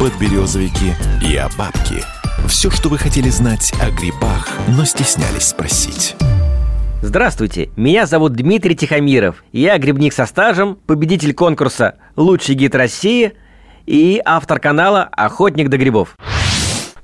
Подберезовики 0.00 0.94
и 1.22 1.36
обабки. 1.36 2.02
Все, 2.48 2.70
что 2.70 2.88
вы 2.88 2.96
хотели 2.96 3.28
знать 3.28 3.70
о 3.82 3.90
грибах, 3.90 4.48
но 4.66 4.86
стеснялись 4.86 5.48
спросить. 5.48 6.16
Здравствуйте, 7.02 7.68
меня 7.76 8.06
зовут 8.06 8.32
Дмитрий 8.32 8.74
Тихомиров. 8.74 9.44
Я 9.52 9.76
грибник 9.76 10.14
со 10.14 10.24
стажем, 10.24 10.76
победитель 10.86 11.34
конкурса 11.34 11.96
«Лучший 12.16 12.54
гид 12.54 12.74
России» 12.74 13.34
и 13.84 14.22
автор 14.24 14.58
канала 14.58 15.02
«Охотник 15.02 15.68
до 15.68 15.76
грибов». 15.76 16.16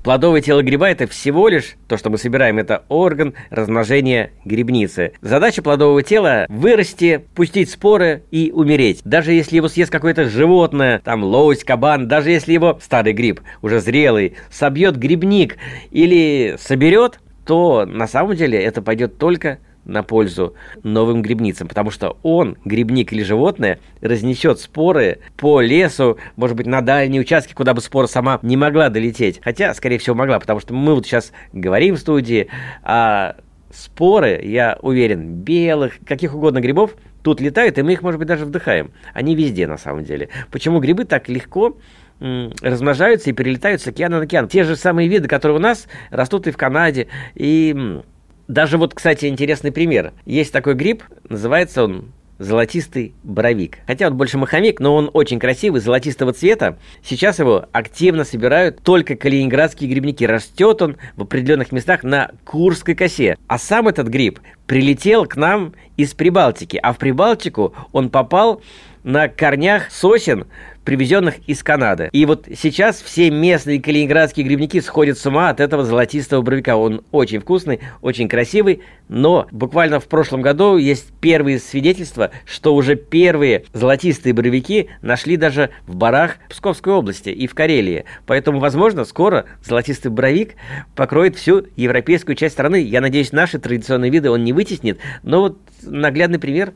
Плодовое 0.06 0.40
тело 0.40 0.62
гриба– 0.62 0.88
это 0.90 1.08
всего 1.08 1.48
лишь, 1.48 1.74
то, 1.88 1.96
что 1.96 2.10
мы 2.10 2.18
собираем, 2.18 2.60
это 2.60 2.84
орган 2.88 3.34
размножения 3.50 4.30
грибницы. 4.44 5.14
Задача 5.20 5.62
плодового 5.62 6.00
тела– 6.04 6.46
вырасти, 6.48 7.24
пустить 7.34 7.70
споры 7.70 8.22
и 8.30 8.52
умереть. 8.54 9.00
Даже 9.02 9.32
если 9.32 9.56
его 9.56 9.66
съест 9.66 9.90
какое-то 9.90 10.28
животное, 10.28 11.00
там 11.00 11.24
лось, 11.24 11.64
кабан, 11.64 12.06
даже 12.06 12.30
если 12.30 12.52
его 12.52 12.78
старый 12.80 13.14
гриб, 13.14 13.40
уже 13.62 13.80
зрелый, 13.80 14.36
собьет 14.48 14.96
грибник 14.96 15.56
или 15.90 16.54
соберет, 16.56 17.18
то 17.44 17.84
на 17.84 18.06
самом 18.06 18.36
деле 18.36 18.62
это 18.62 18.82
пойдет 18.82 19.18
только 19.18 19.58
на 19.86 20.02
пользу 20.02 20.54
новым 20.82 21.22
грибницам, 21.22 21.68
потому 21.68 21.90
что 21.90 22.18
он, 22.22 22.58
грибник 22.64 23.12
или 23.12 23.22
животное, 23.22 23.78
разнесет 24.00 24.60
споры 24.60 25.20
по 25.36 25.60
лесу, 25.60 26.18
может 26.36 26.56
быть, 26.56 26.66
на 26.66 26.82
дальние 26.82 27.20
участки, 27.22 27.54
куда 27.54 27.72
бы 27.72 27.80
спора 27.80 28.06
сама 28.06 28.38
не 28.42 28.56
могла 28.56 28.90
долететь. 28.90 29.40
Хотя, 29.42 29.72
скорее 29.74 29.98
всего, 29.98 30.14
могла, 30.14 30.38
потому 30.38 30.60
что 30.60 30.74
мы 30.74 30.94
вот 30.94 31.06
сейчас 31.06 31.32
говорим 31.52 31.94
в 31.94 31.98
студии, 31.98 32.48
а 32.82 33.36
споры, 33.72 34.40
я 34.42 34.78
уверен, 34.82 35.36
белых, 35.36 35.98
каких 36.04 36.34
угодно 36.34 36.60
грибов 36.60 36.96
тут 37.22 37.40
летают, 37.40 37.78
и 37.78 37.82
мы 37.82 37.92
их, 37.92 38.02
может 38.02 38.18
быть, 38.18 38.28
даже 38.28 38.44
вдыхаем. 38.44 38.92
Они 39.12 39.34
везде, 39.34 39.66
на 39.66 39.78
самом 39.78 40.04
деле. 40.04 40.28
Почему 40.50 40.80
грибы 40.80 41.04
так 41.04 41.28
легко 41.28 41.76
размножаются 42.18 43.30
и 43.30 43.32
перелетают 43.32 43.82
с 43.82 43.86
океана 43.86 44.18
на 44.18 44.24
океан? 44.24 44.48
Те 44.48 44.64
же 44.64 44.76
самые 44.76 45.08
виды, 45.08 45.28
которые 45.28 45.56
у 45.58 45.60
нас 45.60 45.86
растут 46.10 46.46
и 46.46 46.50
в 46.50 46.56
Канаде, 46.56 47.08
и 47.34 48.00
даже 48.48 48.78
вот, 48.78 48.94
кстати, 48.94 49.26
интересный 49.26 49.72
пример. 49.72 50.12
Есть 50.24 50.52
такой 50.52 50.74
гриб, 50.74 51.02
называется 51.28 51.84
он 51.84 52.12
золотистый 52.38 53.14
боровик. 53.22 53.78
Хотя 53.86 54.08
он 54.08 54.16
больше 54.16 54.38
маховик, 54.38 54.78
но 54.80 54.94
он 54.94 55.10
очень 55.12 55.38
красивый, 55.38 55.80
золотистого 55.80 56.32
цвета. 56.32 56.78
Сейчас 57.02 57.38
его 57.38 57.66
активно 57.72 58.24
собирают 58.24 58.82
только 58.82 59.16
калининградские 59.16 59.90
грибники. 59.90 60.24
Растет 60.24 60.82
он 60.82 60.96
в 61.16 61.22
определенных 61.22 61.72
местах 61.72 62.02
на 62.02 62.32
Курской 62.44 62.94
косе. 62.94 63.38
А 63.46 63.58
сам 63.58 63.88
этот 63.88 64.08
гриб 64.08 64.40
прилетел 64.66 65.26
к 65.26 65.36
нам 65.36 65.72
из 65.96 66.12
Прибалтики. 66.14 66.78
А 66.82 66.92
в 66.92 66.98
Прибалтику 66.98 67.74
он 67.92 68.10
попал 68.10 68.62
на 69.02 69.28
корнях 69.28 69.90
сосен 69.90 70.46
привезенных 70.86 71.40
из 71.48 71.62
Канады. 71.62 72.08
И 72.12 72.24
вот 72.24 72.46
сейчас 72.56 73.02
все 73.02 73.28
местные 73.30 73.82
калининградские 73.82 74.46
грибники 74.46 74.80
сходят 74.80 75.18
с 75.18 75.26
ума 75.26 75.50
от 75.50 75.60
этого 75.60 75.84
золотистого 75.84 76.40
боровика. 76.40 76.76
Он 76.76 77.02
очень 77.10 77.40
вкусный, 77.40 77.80
очень 78.00 78.28
красивый, 78.28 78.82
но 79.08 79.48
буквально 79.50 79.98
в 79.98 80.06
прошлом 80.06 80.42
году 80.42 80.76
есть 80.78 81.12
первые 81.20 81.58
свидетельства, 81.58 82.30
что 82.46 82.74
уже 82.74 82.94
первые 82.94 83.64
золотистые 83.72 84.32
боровики 84.32 84.88
нашли 85.02 85.36
даже 85.36 85.70
в 85.88 85.96
барах 85.96 86.36
Псковской 86.48 86.92
области 86.92 87.30
и 87.30 87.48
в 87.48 87.54
Карелии. 87.54 88.04
Поэтому, 88.24 88.60
возможно, 88.60 89.04
скоро 89.04 89.46
золотистый 89.64 90.12
боровик 90.12 90.54
покроет 90.94 91.36
всю 91.36 91.66
европейскую 91.74 92.36
часть 92.36 92.54
страны. 92.54 92.80
Я 92.80 93.00
надеюсь, 93.00 93.32
наши 93.32 93.58
традиционные 93.58 94.12
виды 94.12 94.30
он 94.30 94.44
не 94.44 94.52
вытеснит. 94.52 95.00
Но 95.24 95.40
вот 95.40 95.58
наглядный 95.82 96.38
пример, 96.38 96.74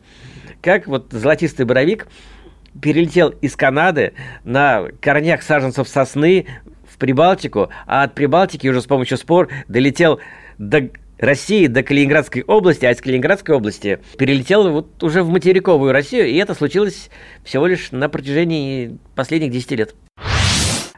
как 0.62 0.88
вот 0.88 1.12
золотистый 1.12 1.64
боровик 1.64 2.08
перелетел 2.80 3.30
из 3.30 3.56
Канады 3.56 4.12
на 4.44 4.86
корнях 5.00 5.42
саженцев 5.42 5.88
сосны 5.88 6.46
в 6.88 6.98
Прибалтику, 6.98 7.70
а 7.86 8.02
от 8.04 8.14
Прибалтики 8.14 8.68
уже 8.68 8.82
с 8.82 8.86
помощью 8.86 9.18
спор 9.18 9.48
долетел 9.68 10.20
до 10.58 10.90
России, 11.18 11.66
до 11.66 11.82
Калининградской 11.82 12.42
области, 12.42 12.86
а 12.86 12.92
из 12.92 13.00
Калининградской 13.00 13.54
области 13.54 14.00
перелетел 14.16 14.70
вот 14.70 15.02
уже 15.02 15.22
в 15.22 15.28
материковую 15.28 15.92
Россию, 15.92 16.26
и 16.26 16.36
это 16.36 16.54
случилось 16.54 17.10
всего 17.44 17.66
лишь 17.66 17.92
на 17.92 18.08
протяжении 18.08 18.98
последних 19.14 19.50
10 19.50 19.70
лет. 19.72 19.94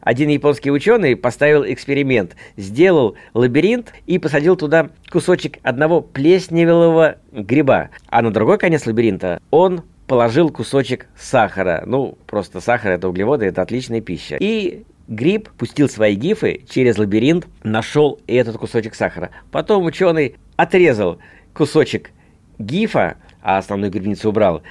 Один 0.01 0.31
японский 0.31 0.73
ученый 0.73 1.15
поставил 1.15 1.65
эксперимент, 1.65 2.35
сделал 2.57 3.17
лабиринт 3.35 3.93
и 4.07 4.19
посадил 4.19 4.57
туда 4.57 4.91
кусочек 5.11 5.59
одного 5.63 6.01
плесневелого 6.01 7.19
гриба, 7.31 7.91
а 8.09 8.23
на 8.23 8.33
другой 8.33 8.59
конец 8.59 8.85
лабиринта 8.87 9.41
он 9.51 9.83
положил 10.07 10.51
кусочек 10.51 11.09
сахара. 11.17 11.83
Ну, 11.87 12.19
просто 12.27 12.61
сахар– 12.61 12.93
это 12.93 13.09
углеводы, 13.09 13.47
это 13.47 13.63
отличная 13.63 14.01
пища. 14.01 14.37
И 14.41 14.85
гриб 15.09 15.51
пустил 15.51 15.89
свои 15.89 16.15
гифы 16.15 16.65
через 16.69 16.99
лабиринт, 16.99 17.47
нашел 17.63 18.21
этот 18.27 18.57
кусочек 18.59 18.95
сахара. 18.95 19.31
Потом 19.51 19.85
ученый 19.85 20.37
отрезал 20.57 21.19
кусочек 21.55 22.11
гифа, 22.59 23.17
а 23.43 23.59
основную 23.59 23.91
грибницу 23.91 24.29
убрал, 24.29 24.63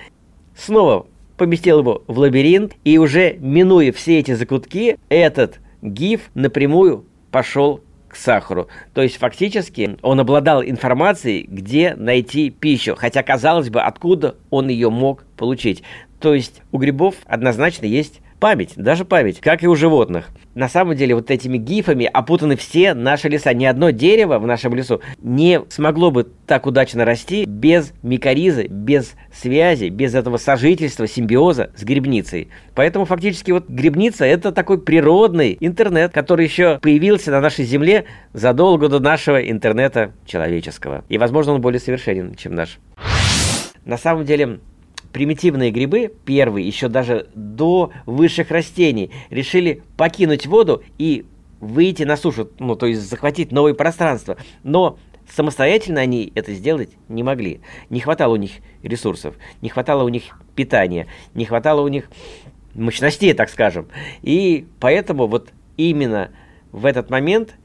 снова 0.55 1.07
поместил 1.37 1.79
его 1.79 2.03
в 2.07 2.19
лабиринт, 2.19 2.73
и 2.83 2.97
уже 2.97 3.33
минуя 3.39 3.91
все 3.91 4.19
эти 4.19 4.33
закутки, 4.33 4.97
этот 5.09 5.59
гиф 5.81 6.29
напрямую 6.33 7.05
пошел 7.31 7.81
к 8.11 8.15
сахару. 8.15 8.67
То 8.93 9.01
есть 9.01 9.17
фактически 9.17 9.97
он 10.01 10.19
обладал 10.19 10.63
информацией, 10.63 11.45
где 11.47 11.95
найти 11.95 12.49
пищу, 12.49 12.95
хотя 12.95 13.23
казалось 13.23 13.69
бы, 13.69 13.81
откуда 13.81 14.35
он 14.49 14.69
ее 14.69 14.89
мог 14.89 15.23
получить. 15.37 15.83
То 16.19 16.33
есть 16.33 16.61
у 16.71 16.77
грибов 16.77 17.15
однозначно 17.25 17.85
есть 17.85 18.21
память, 18.41 18.73
даже 18.75 19.05
память, 19.05 19.39
как 19.39 19.63
и 19.63 19.67
у 19.67 19.75
животных. 19.75 20.29
На 20.55 20.67
самом 20.67 20.95
деле 20.95 21.15
вот 21.15 21.29
этими 21.29 21.57
гифами 21.57 22.09
опутаны 22.11 22.57
все 22.57 22.93
наши 22.93 23.29
леса. 23.29 23.53
Ни 23.53 23.65
одно 23.65 23.91
дерево 23.91 24.39
в 24.39 24.47
нашем 24.47 24.73
лесу 24.73 24.99
не 25.21 25.61
смогло 25.69 26.09
бы 26.09 26.27
так 26.47 26.65
удачно 26.65 27.05
расти 27.05 27.45
без 27.45 27.93
микоризы, 28.01 28.65
без 28.67 29.13
связи, 29.31 29.89
без 29.89 30.15
этого 30.15 30.37
сожительства, 30.37 31.07
симбиоза 31.07 31.71
с 31.77 31.83
грибницей. 31.83 32.49
Поэтому 32.73 33.05
фактически 33.05 33.51
вот 33.51 33.69
грибница 33.69 34.25
это 34.25 34.51
такой 34.51 34.81
природный 34.81 35.55
интернет, 35.59 36.11
который 36.11 36.45
еще 36.45 36.79
появился 36.81 37.29
на 37.29 37.41
нашей 37.41 37.63
земле 37.63 38.05
задолго 38.33 38.89
до 38.89 38.99
нашего 38.99 39.39
интернета 39.39 40.13
человеческого. 40.25 41.05
И, 41.09 41.19
возможно, 41.19 41.53
он 41.53 41.61
более 41.61 41.79
совершенен, 41.79 42.33
чем 42.35 42.55
наш. 42.55 42.79
На 43.85 43.97
самом 43.97 44.25
деле, 44.25 44.59
примитивные 45.11 45.71
грибы, 45.71 46.13
первые, 46.25 46.65
еще 46.65 46.87
даже 46.87 47.27
до 47.35 47.91
высших 48.05 48.51
растений, 48.51 49.11
решили 49.29 49.83
покинуть 49.97 50.47
воду 50.47 50.83
и 50.97 51.25
выйти 51.59 52.03
на 52.03 52.17
сушу, 52.17 52.49
ну, 52.59 52.75
то 52.75 52.87
есть 52.87 53.01
захватить 53.01 53.51
новое 53.51 53.73
пространство. 53.73 54.37
Но 54.63 54.97
самостоятельно 55.29 56.01
они 56.01 56.31
это 56.35 56.53
сделать 56.53 56.91
не 57.07 57.23
могли. 57.23 57.61
Не 57.89 57.99
хватало 57.99 58.33
у 58.33 58.37
них 58.37 58.51
ресурсов, 58.83 59.35
не 59.61 59.69
хватало 59.69 60.03
у 60.03 60.09
них 60.09 60.23
питания, 60.55 61.07
не 61.33 61.45
хватало 61.45 61.81
у 61.81 61.87
них 61.87 62.09
мощностей, 62.73 63.33
так 63.33 63.49
скажем. 63.49 63.87
И 64.21 64.65
поэтому 64.79 65.27
вот 65.27 65.49
именно 65.77 66.31
в 66.71 66.85
этот 66.85 67.09
момент 67.09 67.55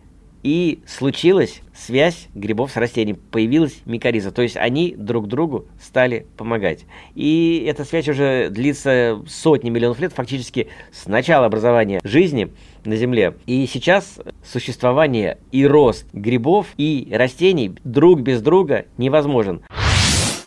и 0.46 0.78
случилась 0.86 1.60
связь 1.74 2.28
грибов 2.36 2.70
с 2.70 2.76
растением, 2.76 3.16
появилась 3.32 3.80
микориза, 3.84 4.30
то 4.30 4.42
есть 4.42 4.56
они 4.56 4.94
друг 4.96 5.26
другу 5.26 5.66
стали 5.82 6.24
помогать. 6.36 6.84
И 7.16 7.66
эта 7.68 7.84
связь 7.84 8.08
уже 8.08 8.48
длится 8.48 9.20
сотни 9.26 9.70
миллионов 9.70 9.98
лет, 9.98 10.12
фактически 10.12 10.68
с 10.92 11.06
начала 11.06 11.46
образования 11.46 12.00
жизни 12.04 12.52
на 12.84 12.94
Земле. 12.94 13.34
И 13.46 13.66
сейчас 13.66 14.20
существование 14.44 15.38
и 15.50 15.66
рост 15.66 16.06
грибов 16.12 16.68
и 16.76 17.08
растений 17.10 17.74
друг 17.82 18.20
без 18.20 18.40
друга 18.40 18.86
невозможен. 18.98 19.62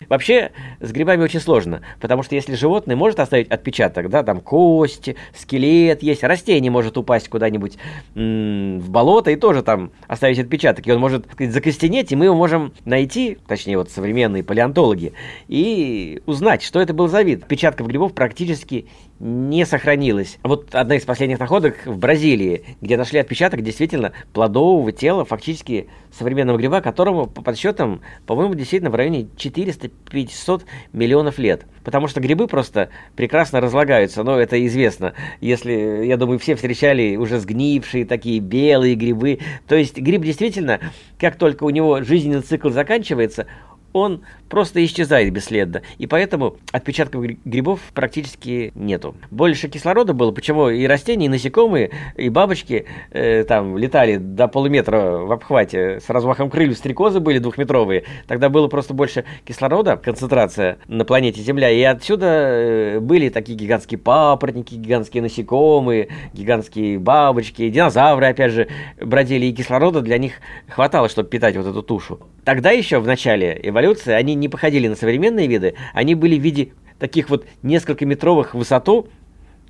Вообще, 0.08 0.52
с 0.80 0.92
грибами 0.92 1.22
очень 1.22 1.40
сложно, 1.40 1.82
потому 2.00 2.22
что 2.22 2.34
если 2.34 2.54
животное 2.54 2.96
может 2.96 3.20
оставить 3.20 3.48
отпечаток, 3.48 4.08
да, 4.08 4.22
там 4.22 4.40
кости, 4.40 5.16
скелет 5.36 6.02
есть, 6.02 6.22
растение 6.24 6.70
может 6.70 6.96
упасть 6.96 7.28
куда-нибудь 7.28 7.76
в 8.14 8.90
болото 8.90 9.30
и 9.30 9.36
тоже 9.36 9.62
там 9.62 9.90
оставить 10.06 10.38
отпечаток, 10.38 10.86
и 10.86 10.92
он 10.92 11.00
может 11.00 11.30
сказать, 11.32 11.52
закостенеть, 11.52 12.12
и 12.12 12.16
мы 12.16 12.26
его 12.26 12.34
можем 12.34 12.72
найти, 12.84 13.38
точнее, 13.46 13.76
вот 13.76 13.90
современные 13.90 14.42
палеонтологи, 14.42 15.12
и 15.48 16.22
узнать, 16.26 16.62
что 16.62 16.80
это 16.80 16.94
был 16.94 17.08
за 17.08 17.22
вид. 17.22 17.42
Отпечатков 17.42 17.86
грибов 17.86 18.14
практически 18.14 18.86
не 19.20 19.66
сохранилось. 19.66 20.38
Вот 20.42 20.74
одна 20.74 20.96
из 20.96 21.04
последних 21.04 21.38
находок 21.38 21.84
в 21.84 21.98
Бразилии, 21.98 22.64
где 22.80 22.96
нашли 22.96 23.18
отпечаток 23.18 23.62
действительно 23.62 24.12
плодового 24.32 24.92
тела, 24.92 25.26
фактически 25.26 25.88
современного 26.10 26.56
гриба, 26.56 26.80
которому, 26.80 27.26
по 27.26 27.42
подсчетам, 27.42 28.00
по-моему, 28.26 28.54
действительно 28.54 28.90
в 28.90 28.94
районе 28.94 29.28
400-500 29.36 30.62
миллионов 30.94 31.38
лет. 31.38 31.66
Потому 31.84 32.08
что 32.08 32.20
грибы 32.20 32.46
просто 32.46 32.88
прекрасно 33.14 33.60
разлагаются, 33.60 34.22
но 34.22 34.38
это 34.38 34.64
известно. 34.66 35.12
Если, 35.40 36.06
я 36.06 36.16
думаю, 36.16 36.38
все 36.38 36.54
встречали 36.54 37.16
уже 37.16 37.38
сгнившие 37.38 38.06
такие 38.06 38.40
белые 38.40 38.94
грибы. 38.94 39.40
То 39.68 39.76
есть 39.76 39.98
гриб 39.98 40.22
действительно, 40.22 40.80
как 41.18 41.36
только 41.36 41.64
у 41.64 41.70
него 41.70 42.02
жизненный 42.02 42.40
цикл 42.40 42.70
заканчивается, 42.70 43.46
он 43.92 44.22
просто 44.48 44.84
исчезает 44.84 45.32
бесследно. 45.32 45.82
И 45.98 46.06
поэтому 46.06 46.56
отпечатков 46.72 47.24
грибов 47.44 47.80
практически 47.94 48.72
нету. 48.74 49.14
Больше 49.30 49.68
кислорода 49.68 50.12
было, 50.12 50.32
почему 50.32 50.68
и 50.68 50.84
растения, 50.86 51.26
и 51.26 51.28
насекомые, 51.28 51.90
и 52.16 52.28
бабочки 52.28 52.86
э, 53.10 53.44
там 53.44 53.78
летали 53.78 54.16
до 54.16 54.48
полуметра 54.48 55.18
в 55.18 55.32
обхвате, 55.32 56.00
с 56.00 56.08
размахом 56.08 56.50
крыльев 56.50 56.76
стрекозы 56.76 57.20
были 57.20 57.38
двухметровые. 57.38 58.04
Тогда 58.26 58.48
было 58.48 58.68
просто 58.68 58.92
больше 58.94 59.24
кислорода, 59.44 59.96
концентрация 59.96 60.78
на 60.88 61.04
планете 61.04 61.40
Земля. 61.40 61.70
И 61.70 61.82
отсюда 61.82 62.26
э, 62.26 63.00
были 63.00 63.28
такие 63.28 63.56
гигантские 63.56 63.98
папоротники, 63.98 64.74
гигантские 64.74 65.22
насекомые, 65.22 66.08
гигантские 66.32 66.98
бабочки, 66.98 67.68
динозавры, 67.68 68.26
опять 68.26 68.52
же, 68.52 68.68
бродили, 69.00 69.46
и 69.46 69.52
кислорода 69.52 70.00
для 70.00 70.18
них 70.18 70.34
хватало, 70.68 71.08
чтобы 71.08 71.28
питать 71.28 71.56
вот 71.56 71.66
эту 71.66 71.82
тушу. 71.82 72.20
Тогда 72.44 72.70
еще 72.70 72.98
в 73.00 73.06
начале 73.06 73.58
эволюции 73.62 74.12
они 74.12 74.34
не 74.34 74.48
походили 74.48 74.88
на 74.88 74.96
современные 74.96 75.46
виды, 75.46 75.74
они 75.92 76.14
были 76.14 76.38
в 76.38 76.42
виде 76.42 76.72
таких 76.98 77.30
вот 77.30 77.46
несколько 77.62 78.06
метровых 78.06 78.54
высоту, 78.54 79.08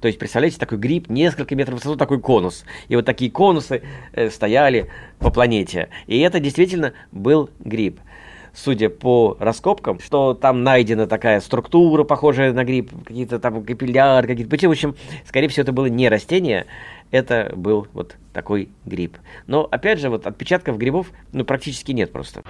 то 0.01 0.07
есть, 0.07 0.19
представляете, 0.19 0.59
такой 0.59 0.79
гриб, 0.79 1.09
несколько 1.09 1.55
метров 1.55 1.75
высоту, 1.77 1.97
такой 1.97 2.21
конус. 2.21 2.65
И 2.89 2.97
вот 2.97 3.05
такие 3.05 3.31
конусы 3.31 3.83
э, 4.13 4.31
стояли 4.31 4.91
по 5.19 5.31
планете. 5.31 5.91
И 6.07 6.19
это 6.21 6.41
действительно 6.41 6.95
был 7.13 7.51
гриб. 7.61 8.01
Судя 8.55 8.89
по 8.89 9.37
раскопкам, 9.39 10.01
что 10.01 10.35
там 10.35 10.65
найдена 10.65 11.07
такая 11.07 11.41
структура, 11.41 12.03
похожая 12.03 12.53
на 12.53 12.65
гриб, 12.65 12.91
какие-то 13.05 13.39
там 13.39 13.63
капилляры, 13.63 14.27
какие-то... 14.27 14.69
В 14.69 14.71
общем, 14.71 14.97
скорее 15.27 15.49
всего, 15.49 15.63
это 15.63 15.73
было 15.73 15.87
не 15.87 16.09
растение, 16.09 16.67
это 17.11 17.53
был 17.57 17.87
вот 17.93 18.17
такой 18.33 18.69
гриб. 18.85 19.19
Но, 19.47 19.67
опять 19.71 19.99
же, 19.99 20.09
вот 20.09 20.27
отпечатков 20.27 20.79
грибов, 20.79 21.11
ну, 21.33 21.45
практически 21.45 21.93
нет 21.93 22.13
просто. 22.13 22.43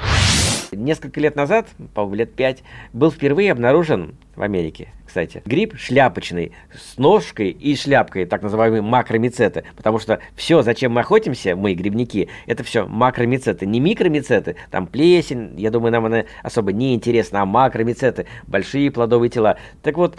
Несколько 0.73 1.20
лет 1.20 1.35
назад, 1.35 1.68
по-моему, 1.94 2.16
лет 2.16 2.35
пять, 2.35 2.62
был 2.92 3.11
впервые 3.11 3.51
обнаружен 3.51 4.14
в 4.37 4.42
Америке, 4.42 4.88
кстати, 5.05 5.42
гриб 5.44 5.75
шляпочный 5.77 6.53
с 6.73 6.96
ножкой 6.96 7.51
и 7.51 7.75
шляпкой, 7.75 8.25
так 8.25 8.42
называемые 8.42 8.81
макромицеты, 8.81 9.64
потому 9.77 9.99
что 9.99 10.20
все, 10.37 10.62
зачем 10.62 10.92
мы 10.92 11.01
охотимся, 11.01 11.57
мы, 11.57 11.75
грибники, 11.75 12.29
это 12.46 12.62
все 12.62 12.87
макромицеты, 12.87 13.66
не 13.66 13.81
микромицеты, 13.81 14.55
там 14.70 14.87
плесень, 14.87 15.59
я 15.59 15.70
думаю, 15.70 15.90
нам 15.90 16.07
она 16.07 16.25
особо 16.44 16.73
не 16.73 16.94
интересна, 16.94 17.42
а 17.42 17.46
макромицеты, 17.46 18.27
большие 18.46 18.92
плодовые 18.92 19.31
тела. 19.31 19.57
Так 19.83 19.96
вот, 19.96 20.16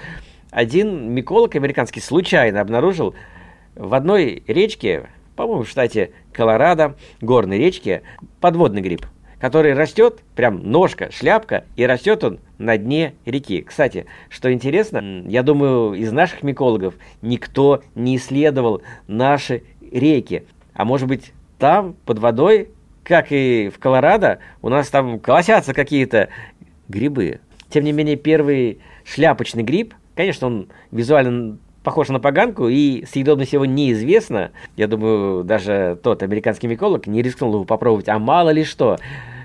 один 0.49 1.13
миколог 1.13 1.55
американский 1.55 2.01
случайно 2.01 2.59
обнаружил 2.59 3.15
в 3.75 3.93
одной 3.93 4.43
речке, 4.47 5.09
по-моему, 5.35 5.63
в 5.63 5.69
штате 5.69 6.11
Колорадо, 6.33 6.95
горной 7.21 7.57
речке, 7.57 8.03
подводный 8.39 8.81
гриб– 8.81 9.05
который 9.41 9.73
растет, 9.73 10.21
прям 10.35 10.71
ножка, 10.71 11.11
шляпка, 11.11 11.65
и 11.75 11.85
растет 11.87 12.23
он 12.23 12.39
на 12.59 12.77
дне 12.77 13.15
реки. 13.25 13.63
Кстати, 13.63 14.05
что 14.29 14.53
интересно, 14.53 15.23
я 15.27 15.41
думаю, 15.41 15.95
из 15.95 16.11
наших 16.11 16.43
микологов 16.43 16.93
никто 17.23 17.81
не 17.95 18.17
исследовал 18.17 18.83
наши 19.07 19.63
реки. 19.81 20.43
А 20.75 20.85
может 20.85 21.07
быть, 21.07 21.33
там, 21.57 21.95
под 22.05 22.19
водой, 22.19 22.69
как 23.03 23.31
и 23.31 23.71
в 23.73 23.79
Колорадо, 23.79 24.37
у 24.61 24.69
нас 24.69 24.89
там 24.89 25.19
колосятся 25.19 25.73
какие-то 25.73 26.29
грибы. 26.87 27.39
Тем 27.69 27.83
не 27.83 27.93
менее, 27.93 28.17
первый 28.17 28.79
шляпочный 29.05 29.63
гриб, 29.63 29.95
конечно, 30.15 30.47
он 30.47 30.67
визуально 30.91 31.57
похож 31.83 32.09
на 32.09 32.19
поганку, 32.19 32.67
и 32.67 33.05
съедобность 33.05 33.53
его 33.53 33.65
неизвестна. 33.65 34.51
Я 34.75 34.87
думаю, 34.87 35.43
даже 35.43 35.99
тот 36.01 36.23
американский 36.23 36.67
миколог 36.67 37.07
не 37.07 37.21
рискнул 37.21 37.53
его 37.53 37.63
попробовать, 37.63 38.09
а 38.09 38.19
мало 38.19 38.49
ли 38.49 38.63
что. 38.63 38.97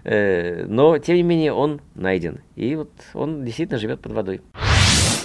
Э, 0.04 0.64
но, 0.68 0.98
тем 0.98 1.16
не 1.16 1.22
менее, 1.22 1.52
он 1.52 1.80
найден. 1.94 2.40
И 2.54 2.76
вот 2.76 2.90
он 3.14 3.44
действительно 3.44 3.78
живет 3.78 4.00
под 4.00 4.12
водой. 4.12 4.40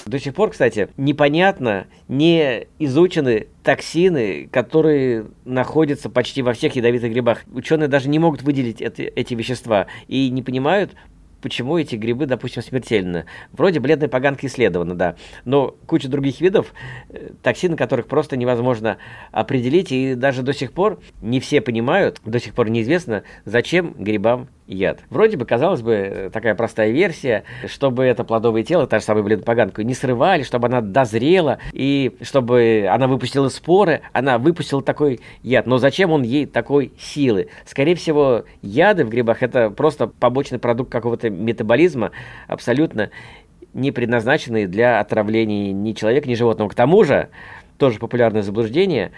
До 0.06 0.20
сих 0.20 0.34
пор, 0.34 0.50
кстати, 0.50 0.90
непонятно, 0.98 1.86
не 2.08 2.68
изучены 2.80 3.48
токсины, 3.64 4.50
которые 4.52 5.28
находятся 5.46 6.10
почти 6.10 6.42
во 6.42 6.54
всех 6.54 6.76
ядовитых 6.76 7.12
грибах. 7.12 7.44
Ученые 7.54 7.88
даже 7.88 8.10
не 8.10 8.18
могут 8.18 8.42
выделить 8.42 8.82
это, 8.82 9.04
эти 9.04 9.36
вещества 9.36 9.86
и 10.08 10.30
не 10.30 10.42
понимают, 10.42 10.94
почему 11.42 11.78
эти 11.78 11.96
грибы, 11.96 12.26
допустим, 12.26 12.62
смертельны. 12.62 13.26
Вроде 13.52 13.80
бледной 13.80 14.08
поганки 14.08 14.46
исследовано, 14.46 14.96
да, 14.96 15.16
но 15.46 15.76
куча 15.86 16.08
других 16.08 16.42
видов, 16.42 16.74
э, 17.10 17.32
токсины 17.42 17.76
которых 17.76 18.08
просто 18.08 18.38
невозможно 18.38 18.98
определить, 19.32 19.92
и 19.92 20.16
даже 20.16 20.44
до 20.44 20.54
сих 20.54 20.72
пор 20.72 21.00
не 21.22 21.40
все 21.40 21.62
понимают, 21.62 22.22
до 22.26 22.40
сих 22.40 22.54
пор 22.54 22.70
неизвестно, 22.70 23.24
зачем 23.46 23.94
грибам 23.98 24.48
яд. 24.72 25.02
Вроде 25.10 25.38
бы, 25.38 25.46
казалось 25.46 25.82
бы, 25.82 26.30
такая 26.34 26.56
простая 26.56 26.92
версия, 26.92 27.44
чтобы 27.68 28.04
это 28.06 28.24
плодовое 28.24 28.64
тело, 28.64 28.88
та 28.88 29.00
же 29.00 29.06
самая 29.06 29.24
бледопоганку, 29.24 29.82
не 29.82 29.94
срывали, 29.94 30.44
чтобы 30.44 30.68
она 30.68 30.82
дозрела, 30.82 31.60
и 31.74 32.16
чтобы 32.22 32.88
она 32.90 33.08
выпустила 33.08 33.50
споры, 33.50 34.02
она 34.14 34.38
выпустила 34.38 34.82
такой 34.82 35.20
яд. 35.44 35.68
Но 35.68 35.78
зачем 35.78 36.12
он 36.12 36.24
ей 36.24 36.46
такой 36.46 36.94
силы? 36.98 37.50
Скорее 37.66 37.96
всего, 37.96 38.46
яды 38.62 39.06
в 39.06 39.10
грибах 39.10 39.44
это 39.44 39.70
просто 39.70 40.08
побочный 40.08 40.60
продукт 40.60 40.92
какого-то 40.92 41.30
метаболизма, 41.30 42.12
абсолютно 42.48 43.10
не 43.74 43.92
предназначенный 43.92 44.66
для 44.68 45.00
отравления 45.00 45.72
ни 45.72 45.94
человека, 45.94 46.28
ни 46.28 46.34
животного. 46.34 46.70
К 46.70 46.76
тому 46.76 47.04
же, 47.04 47.30
тоже 47.78 48.00
популярное 48.00 48.42
заблуждение, 48.42 49.12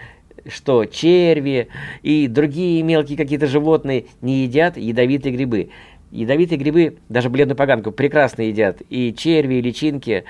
что 0.46 0.84
черви 0.84 1.68
и 2.02 2.26
другие 2.28 2.82
мелкие 2.82 3.16
какие-то 3.16 3.46
животные 3.46 4.06
не 4.20 4.44
едят 4.44 4.76
ядовитые 4.76 5.34
грибы. 5.34 5.70
Ядовитые 6.10 6.58
грибы, 6.58 6.98
даже 7.08 7.28
бледную 7.28 7.56
поганку, 7.56 7.90
прекрасно 7.90 8.42
едят. 8.42 8.82
И 8.88 9.12
черви, 9.12 9.54
и 9.54 9.60
личинки, 9.60 10.24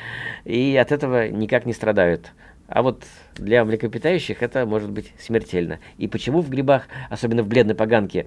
и 0.45 0.77
от 0.77 0.93
этого 0.93 1.29
никак 1.29 1.67
не 1.67 1.75
страдают. 1.75 2.33
А 2.69 2.83
вот 2.83 3.05
для 3.35 3.65
млекопитающих 3.65 4.43
это 4.43 4.65
может 4.65 4.91
быть 4.91 5.13
смертельно. 5.19 5.81
И 5.99 6.09
почему 6.09 6.41
в 6.41 6.49
грибах, 6.49 6.89
особенно 7.11 7.43
в 7.43 7.49
бледной 7.49 7.75
поганке, 7.75 8.27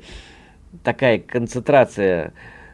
такая 0.84 1.18
концентрация 1.18 2.34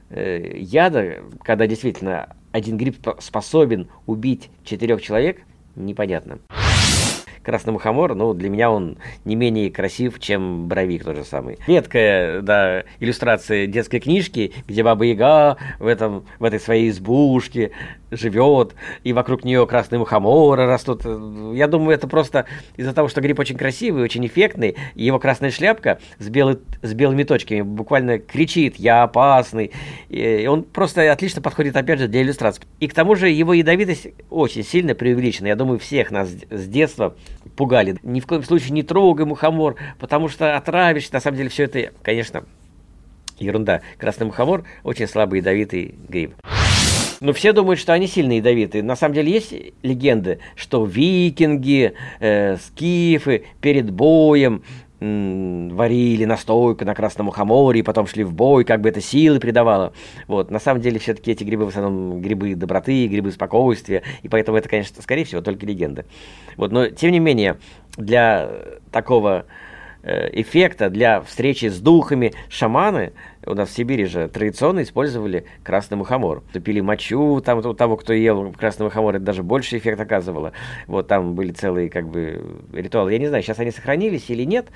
э, 0.09 0.57
яда, 0.57 1.23
когда 1.43 1.65
действительно 1.67 2.35
один 2.51 2.77
гриб 2.77 2.97
способен 3.19 3.87
убить 4.05 4.49
четырех 4.65 5.01
человек, 5.01 5.41
непонятно. 5.75 6.39
Красный 7.43 7.73
мухомор, 7.73 8.15
ну, 8.15 8.33
для 8.33 8.49
меня 8.49 8.71
он 8.71 8.97
не 9.25 9.35
менее 9.35 9.69
красив, 9.69 10.19
чем 10.19 10.67
боровик 10.67 11.03
тот 11.03 11.17
же 11.17 11.25
самый. 11.25 11.57
Редкая, 11.67 12.41
да, 12.41 12.83
иллюстрация 12.99 13.67
детской 13.67 13.99
книжки, 13.99 14.53
где 14.67 14.83
Баба 14.83 15.03
Яга 15.03 15.57
в, 15.79 15.87
этом, 15.87 16.25
в 16.39 16.43
этой 16.45 16.59
своей 16.59 16.89
избушке 16.89 17.71
живет, 18.15 18.75
и 19.03 19.13
вокруг 19.13 19.43
нее 19.43 19.65
красные 19.67 19.99
мухоморы 19.99 20.65
растут. 20.65 21.03
Я 21.53 21.67
думаю, 21.67 21.95
это 21.95 22.07
просто 22.07 22.45
из-за 22.77 22.93
того, 22.93 23.07
что 23.07 23.21
гриб 23.21 23.39
очень 23.39 23.57
красивый, 23.57 24.03
очень 24.03 24.25
эффектный, 24.25 24.75
и 24.95 25.05
его 25.05 25.19
красная 25.19 25.51
шляпка 25.51 25.99
с, 26.19 26.29
белый, 26.29 26.59
с 26.81 26.93
белыми 26.93 27.23
точками 27.23 27.61
буквально 27.61 28.19
кричит 28.19 28.77
«Я 28.77 29.03
опасный!» 29.03 29.71
И 30.09 30.47
он 30.47 30.63
просто 30.63 31.11
отлично 31.11 31.41
подходит, 31.41 31.75
опять 31.75 31.99
же, 31.99 32.07
для 32.07 32.21
иллюстрации. 32.21 32.63
И 32.79 32.87
к 32.87 32.93
тому 32.93 33.15
же 33.15 33.29
его 33.29 33.53
ядовитость 33.53 34.07
очень 34.29 34.63
сильно 34.63 34.95
преувеличена. 34.95 35.47
Я 35.47 35.55
думаю, 35.55 35.79
всех 35.79 36.11
нас 36.11 36.29
с 36.49 36.67
детства 36.67 37.15
пугали. 37.55 37.97
Ни 38.03 38.19
в 38.19 38.27
коем 38.27 38.43
случае 38.43 38.71
не 38.71 38.83
трогай 38.83 39.25
мухомор, 39.25 39.75
потому 39.99 40.27
что 40.29 40.55
отравишься. 40.55 41.13
На 41.13 41.19
самом 41.19 41.37
деле 41.37 41.49
все 41.49 41.63
это, 41.63 41.91
конечно, 42.01 42.43
ерунда. 43.39 43.81
Красный 43.97 44.25
мухомор 44.25 44.63
очень 44.83 45.07
слабый 45.07 45.39
ядовитый 45.39 45.95
гриб. 46.07 46.35
Но 47.23 47.31
все 47.31 47.53
думают, 47.53 47.79
что 47.79 47.93
они 47.93 48.07
сильно 48.07 48.33
ядовитые. 48.33 48.83
На 48.83 48.97
самом 48.97 49.15
деле 49.15 49.31
есть 49.31 49.53
легенды, 49.81 50.39
что 50.55 50.83
викинги, 50.83 51.93
э, 52.19 52.57
скифы 52.57 53.45
перед 53.61 53.91
боем 53.91 54.61
варили 54.99 56.25
настойку 56.25 56.83
на 56.85 56.93
красном 56.93 57.27
мухоморе, 57.27 57.79
и 57.79 57.83
потом 57.83 58.07
шли 58.07 58.25
в 58.25 58.33
бой, 58.33 58.65
как 58.65 58.81
бы 58.81 58.89
это 58.89 58.99
силы 58.99 59.39
придавало. 59.39 59.93
Вот. 60.27 60.51
На 60.51 60.59
самом 60.59 60.81
деле, 60.81 60.99
все-таки 60.99 61.31
эти 61.31 61.45
грибы 61.45 61.65
в 61.65 61.69
основном 61.69 62.21
грибы 62.21 62.55
доброты, 62.55 63.07
грибы 63.07 63.31
спокойствия, 63.31 64.03
и 64.21 64.27
поэтому 64.27 64.57
это, 64.57 64.67
конечно, 64.67 65.01
скорее 65.01 65.23
всего, 65.23 65.41
только 65.41 65.65
легенда. 65.65 66.05
Вот. 66.57 66.73
Но, 66.73 66.87
тем 66.87 67.11
не 67.11 67.19
менее, 67.19 67.57
для 67.97 68.49
такого 68.91 69.45
э, 70.03 70.29
эффекта, 70.41 70.89
для 70.89 71.21
встречи 71.21 71.67
с 71.67 71.79
духами 71.79 72.33
шаманы 72.49 73.13
у 73.45 73.53
нас 73.53 73.69
в 73.69 73.71
Сибири 73.73 74.05
же 74.05 74.27
традиционно 74.27 74.83
использовали 74.83 75.45
красный 75.63 75.97
мухомор. 75.97 76.43
Тупили 76.53 76.79
мочу 76.81 77.41
там 77.41 77.59
у 77.59 77.73
того, 77.73 77.97
кто 77.97 78.13
ел 78.13 78.53
красный 78.53 78.85
мухомор, 78.85 79.15
это 79.15 79.25
даже 79.25 79.43
больше 79.43 79.77
эффект 79.77 79.99
оказывало. 79.99 80.53
Вот 80.87 81.07
там 81.07 81.35
были 81.35 81.51
целые 81.51 81.89
как 81.89 82.07
бы 82.07 82.61
ритуалы. 82.71 83.11
Я 83.11 83.19
не 83.19 83.27
знаю, 83.27 83.43
сейчас 83.43 83.59
они 83.59 83.71
сохранились 83.71 84.29
или 84.29 84.43
нет. 84.43 84.67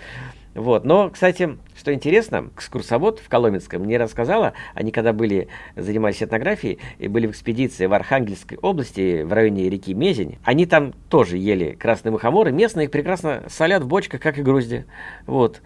Вот. 0.57 0.85
Но, 0.85 1.11
кстати, 1.11 1.57
что 1.77 1.93
интересно, 1.93 2.49
экскурсовод 2.55 3.19
в 3.19 3.29
Коломенском 3.29 3.83
мне 3.83 3.97
рассказала, 3.97 4.53
они 4.73 4.91
когда 4.91 5.13
были, 5.13 5.49
занимались 5.75 6.23
этнографией, 6.23 6.79
и 6.97 7.07
были 7.07 7.27
в 7.27 7.31
экспедиции 7.31 7.85
в 7.85 7.93
Архангельской 7.93 8.57
области, 8.57 9.21
в 9.21 9.31
районе 9.31 9.69
реки 9.69 9.93
Мезень, 9.93 10.39
они 10.43 10.65
там 10.65 10.93
тоже 11.09 11.37
ели 11.37 11.73
красные 11.73 12.11
мухоморы, 12.11 12.51
местные 12.51 12.85
их 12.85 12.91
прекрасно 12.91 13.43
солят 13.49 13.83
в 13.83 13.87
бочках, 13.87 14.19
как 14.19 14.39
и 14.39 14.41
грузди. 14.41 14.85
Вот. 15.27 15.61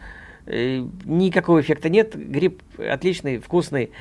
Э, 0.45 0.83
никакого 1.05 1.61
эффекта 1.61 1.89
нет. 1.89 2.15
Гриб 2.15 2.61
отличный, 2.77 3.37
вкусный, 3.37 3.91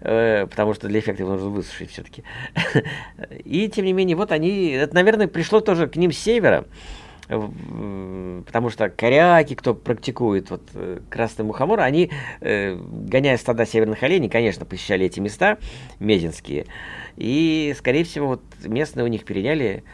э, 0.00 0.46
потому 0.46 0.74
что 0.74 0.88
для 0.88 1.00
эффекта 1.00 1.22
его 1.22 1.32
нужно 1.32 1.50
высушить 1.50 1.90
все-таки. 1.90 2.24
И, 3.44 3.68
тем 3.68 3.84
не 3.84 3.92
менее, 3.92 4.16
вот 4.16 4.32
они, 4.32 4.70
это, 4.70 4.94
наверное, 4.94 5.28
пришло 5.28 5.60
тоже 5.60 5.88
к 5.88 5.96
ним 5.96 6.12
с 6.12 6.18
севера, 6.18 6.66
потому 7.28 8.70
что 8.70 8.88
коряки, 8.88 9.54
кто 9.54 9.74
практикует 9.74 10.50
вот 10.50 10.62
э, 10.74 11.00
красный 11.10 11.44
мухомор, 11.44 11.80
они, 11.80 12.10
гоняя 12.40 13.36
стада 13.36 13.66
северных 13.66 14.02
оленей, 14.02 14.28
конечно, 14.28 14.64
посещали 14.64 15.06
эти 15.06 15.20
места 15.20 15.58
мезинские, 16.00 16.66
и, 17.16 17.74
скорее 17.78 18.04
всего, 18.04 18.26
вот 18.26 18.42
местные 18.64 19.04
у 19.04 19.08
них 19.08 19.24
переняли 19.24 19.84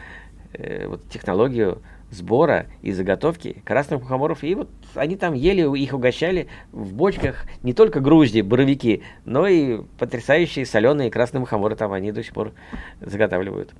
вот 0.87 1.07
технологию 1.09 1.83
сбора 2.11 2.67
и 2.81 2.91
заготовки 2.91 3.61
красных 3.65 4.01
мухоморов. 4.01 4.43
И 4.43 4.55
вот 4.55 4.69
они 4.97 5.15
там 5.15 5.33
ели, 5.33 5.61
их 5.79 5.93
угощали 5.93 6.47
в 6.71 6.93
бочках 6.93 7.45
не 7.63 7.73
только 7.73 7.99
грузди, 7.99 8.41
боровики, 8.41 9.03
но 9.25 9.47
и 9.47 9.81
потрясающие 9.97 10.65
соленые 10.65 11.11
красные 11.11 11.41
мухоморы 11.41 11.75
там 11.75 11.93
они 11.93 12.11
до 12.11 12.23
сих 12.23 12.33
пор 12.33 12.53
заготавливают. 13.01 13.73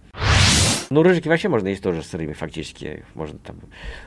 Ну, 0.89 1.04
рыжики 1.04 1.28
вообще 1.28 1.50
можно 1.50 1.67
есть 1.67 1.84
тоже 1.84 2.02
сырыми, 2.02 2.32
фактически. 2.32 3.04
Можно 3.13 3.39
там 3.39 3.58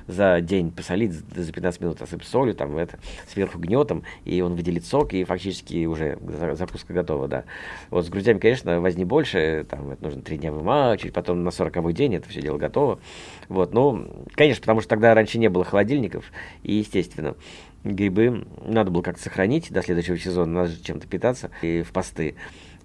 за 0.07 0.41
день 0.41 0.71
посолить, 0.71 1.13
за 1.13 1.53
15 1.53 1.81
минут 1.81 2.01
осыпать 2.01 2.27
солью, 2.27 2.55
там 2.55 2.77
это, 2.79 2.99
сверху 3.29 3.59
гнетом, 3.59 4.03
и 4.25 4.41
он 4.41 4.55
выделит 4.55 4.87
сок, 4.87 5.13
и 5.13 5.25
фактически 5.25 5.85
уже 5.85 6.19
закуска 6.55 6.95
готова, 6.95 7.29
да. 7.29 7.45
Вот 7.91 8.07
с 8.07 8.09
грудями, 8.09 8.39
конечно, 8.39 8.81
возни 8.81 9.05
больше, 9.05 9.67
там 9.69 9.91
это 9.91 10.03
нужно 10.03 10.23
три 10.23 10.39
дня 10.39 10.53
вымачивать, 10.53 11.13
потом 11.13 11.45
на 11.45 11.51
40 11.51 11.93
день 11.93 12.15
это 12.15 12.29
все 12.31 12.41
дело 12.41 12.57
готово. 12.57 12.99
Вот, 13.49 13.75
ну, 13.75 14.25
конечно, 14.33 14.63
потому 14.63 14.81
что 14.81 14.89
тогда 14.89 15.13
раньше 15.13 15.39
не 15.39 15.51
было 15.51 15.65
холодильников, 15.65 16.33
и, 16.63 16.75
естественно, 16.75 17.37
грибы 17.85 18.47
надо 18.65 18.91
было 18.91 19.03
как-то 19.03 19.23
сохранить 19.23 19.71
до 19.71 19.83
следующего 19.83 20.19
сезона, 20.19 20.53
надо 20.53 20.71
же 20.71 20.83
чем-то 20.83 21.07
питаться, 21.07 21.51
и 21.61 21.83
в 21.83 21.93
посты. 21.93 22.37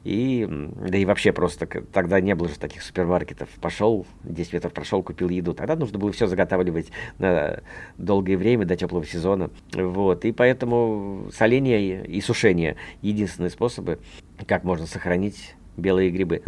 И, 0.06 0.48
да 0.88 1.00
и 1.00 1.04
вообще 1.04 1.32
просто 1.32 1.65
тогда 1.91 2.22
не 2.22 2.36
было 2.36 2.48
же 2.48 2.60
таких 2.60 2.84
супермаркетов. 2.84 3.50
Пошел, 3.60 4.06
10 4.24 4.54
метров 4.54 4.72
прошел, 4.72 5.02
купил 5.02 5.30
еду. 5.30 5.56
Тогда 5.56 5.76
нужно 5.76 5.98
было 5.98 6.12
все 6.12 6.28
заготавливать 6.28 6.91
на 7.18 7.62
долгое 7.98 8.38
время, 8.38 8.65
до 8.65 8.76
теплого 8.76 9.04
сезона. 9.04 9.50
Вот. 9.74 10.24
И 10.24 10.32
поэтому 10.32 11.32
соление 11.36 12.06
и 12.06 12.22
сушение– 12.22 12.76
единственные 13.02 13.50
способы, 13.50 13.98
как 14.46 14.63
можно 14.63 14.86
сохранить 14.86 15.56
белые 15.76 16.12
грибы. 16.12 16.44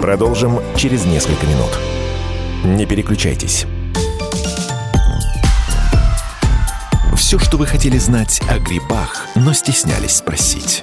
Продолжим 0.00 0.52
через 0.74 1.04
несколько 1.04 1.44
минут. 1.46 1.78
Не 2.64 2.86
переключайтесь. 2.86 3.66
Все, 7.14 7.38
что 7.38 7.58
вы 7.58 7.66
хотели 7.66 7.98
знать 7.98 8.40
о 8.48 8.58
грибах, 8.58 9.26
но 9.36 9.52
стеснялись 9.52 10.16
спросить. 10.16 10.82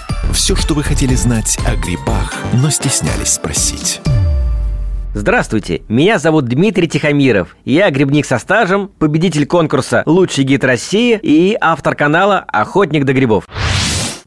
все, 0.31 0.55
что 0.55 0.73
вы 0.73 0.83
хотели 0.83 1.15
знать 1.15 1.57
о 1.65 1.75
грибах, 1.75 2.33
но 2.53 2.69
стеснялись 2.69 3.33
спросить. 3.33 4.01
Здравствуйте, 5.13 5.81
меня 5.89 6.19
зовут 6.19 6.45
Дмитрий 6.45 6.87
Тихомиров. 6.87 7.55
Я 7.65 7.89
грибник 7.91 8.25
со 8.25 8.37
стажем, 8.37 8.87
победитель 8.87 9.45
конкурса 9.45 10.03
«Лучший 10.05 10.45
гид 10.45 10.63
России» 10.63 11.19
и 11.21 11.57
автор 11.59 11.95
канала 11.95 12.45
«Охотник 12.47 13.03
до 13.03 13.13
грибов». 13.13 13.45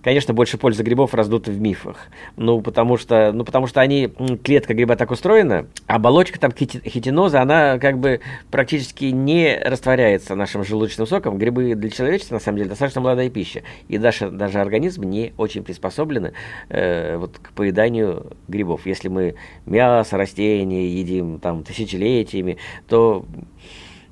Конечно, 0.05 0.35
больше 0.35 0.59
пользы 0.59 0.83
грибов 0.83 1.15
раздуты 1.15 1.51
в 1.51 1.61
мифах. 1.61 1.97
Ну, 2.37 2.61
потому 2.61 2.99
что, 2.99 3.33
ну, 3.33 3.45
потому 3.45 3.67
что 3.67 3.81
они, 3.81 4.13
клетка 4.43 4.75
гриба 4.75 4.97
так 4.97 5.11
устроена, 5.11 5.67
оболочка 5.87 6.39
там 6.39 6.53
хитиноза, 6.53 7.41
она 7.41 7.79
как 7.79 7.99
бы 7.99 8.21
практически 8.51 9.07
не 9.07 9.59
растворяется 9.59 10.35
нашим 10.35 10.63
желудочным 10.63 11.07
соком. 11.07 11.39
Грибы 11.39 11.75
для 11.75 11.91
человечества, 11.91 12.35
на 12.35 12.41
самом 12.41 12.59
деле, 12.59 12.69
достаточно 12.69 13.01
молодая 13.01 13.31
пища. 13.31 13.63
И 13.89 13.97
даже, 13.97 14.31
даже 14.31 14.61
организм 14.61 15.05
не 15.05 15.33
очень 15.39 15.65
приспособлены 15.65 16.35
э, 16.69 17.17
вот, 17.17 17.39
к 17.39 17.53
поеданию 17.53 18.33
грибов. 18.47 18.87
Если 18.87 19.09
мы 19.09 19.37
мясо, 19.65 20.19
растения 20.19 20.87
едим 20.87 21.41
там 21.41 21.65
тысячелетиями, 21.65 22.59
то 22.89 23.25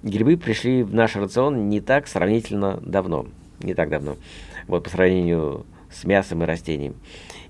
грибы 0.02 0.38
пришли 0.38 0.82
в 0.82 0.94
наш 0.94 1.16
рацион 1.16 1.68
не 1.68 1.82
так 1.82 2.08
сравнительно 2.08 2.78
давно. 2.82 3.26
Не 3.60 3.74
так 3.74 3.90
давно. 3.90 4.16
Вот 4.66 4.84
по 4.84 4.90
сравнению 4.90 5.66
с 5.92 6.04
мясом 6.04 6.42
и 6.42 6.46
растением. 6.46 6.94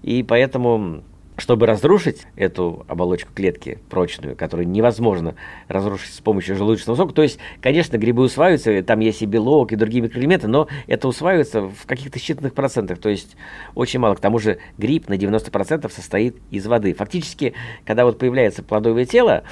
И 0.02 0.22
поэтому 0.22 1.02
чтобы 1.38 1.66
разрушить 1.66 2.26
эту 2.36 2.84
оболочку 2.88 3.32
клетки 3.34 3.78
прочную, 3.88 4.36
которую 4.36 4.68
невозможно 4.68 5.34
разрушить 5.66 6.14
с 6.14 6.20
помощью 6.20 6.56
желудочного 6.56 6.96
сока, 6.96 7.14
то 7.14 7.22
есть, 7.22 7.38
конечно, 7.60 7.96
грибы 7.96 8.22
усваиваются, 8.22 8.82
там 8.82 9.00
есть 9.00 9.22
и 9.22 9.26
белок, 9.26 9.72
и 9.72 9.76
другие 9.76 10.02
микроэлементы, 10.02 10.46
но 10.46 10.68
это 10.86 11.08
усваивается 11.08 11.62
в 11.62 11.86
каких-то 11.86 12.18
считанных 12.18 12.52
процентах, 12.52 12.98
то 12.98 13.08
есть 13.08 13.36
очень 13.74 13.98
мало. 13.98 14.14
К 14.14 14.20
тому 14.20 14.38
же 14.38 14.58
гриб 14.76 15.08
на 15.08 15.14
90% 15.14 15.90
состоит 15.90 16.36
из 16.50 16.66
воды. 16.66 16.92
Фактически, 16.92 17.54
когда 17.86 18.04
вот 18.04 18.18
появляется 18.18 18.62
плодовое 18.62 19.06
тело, 19.06 19.44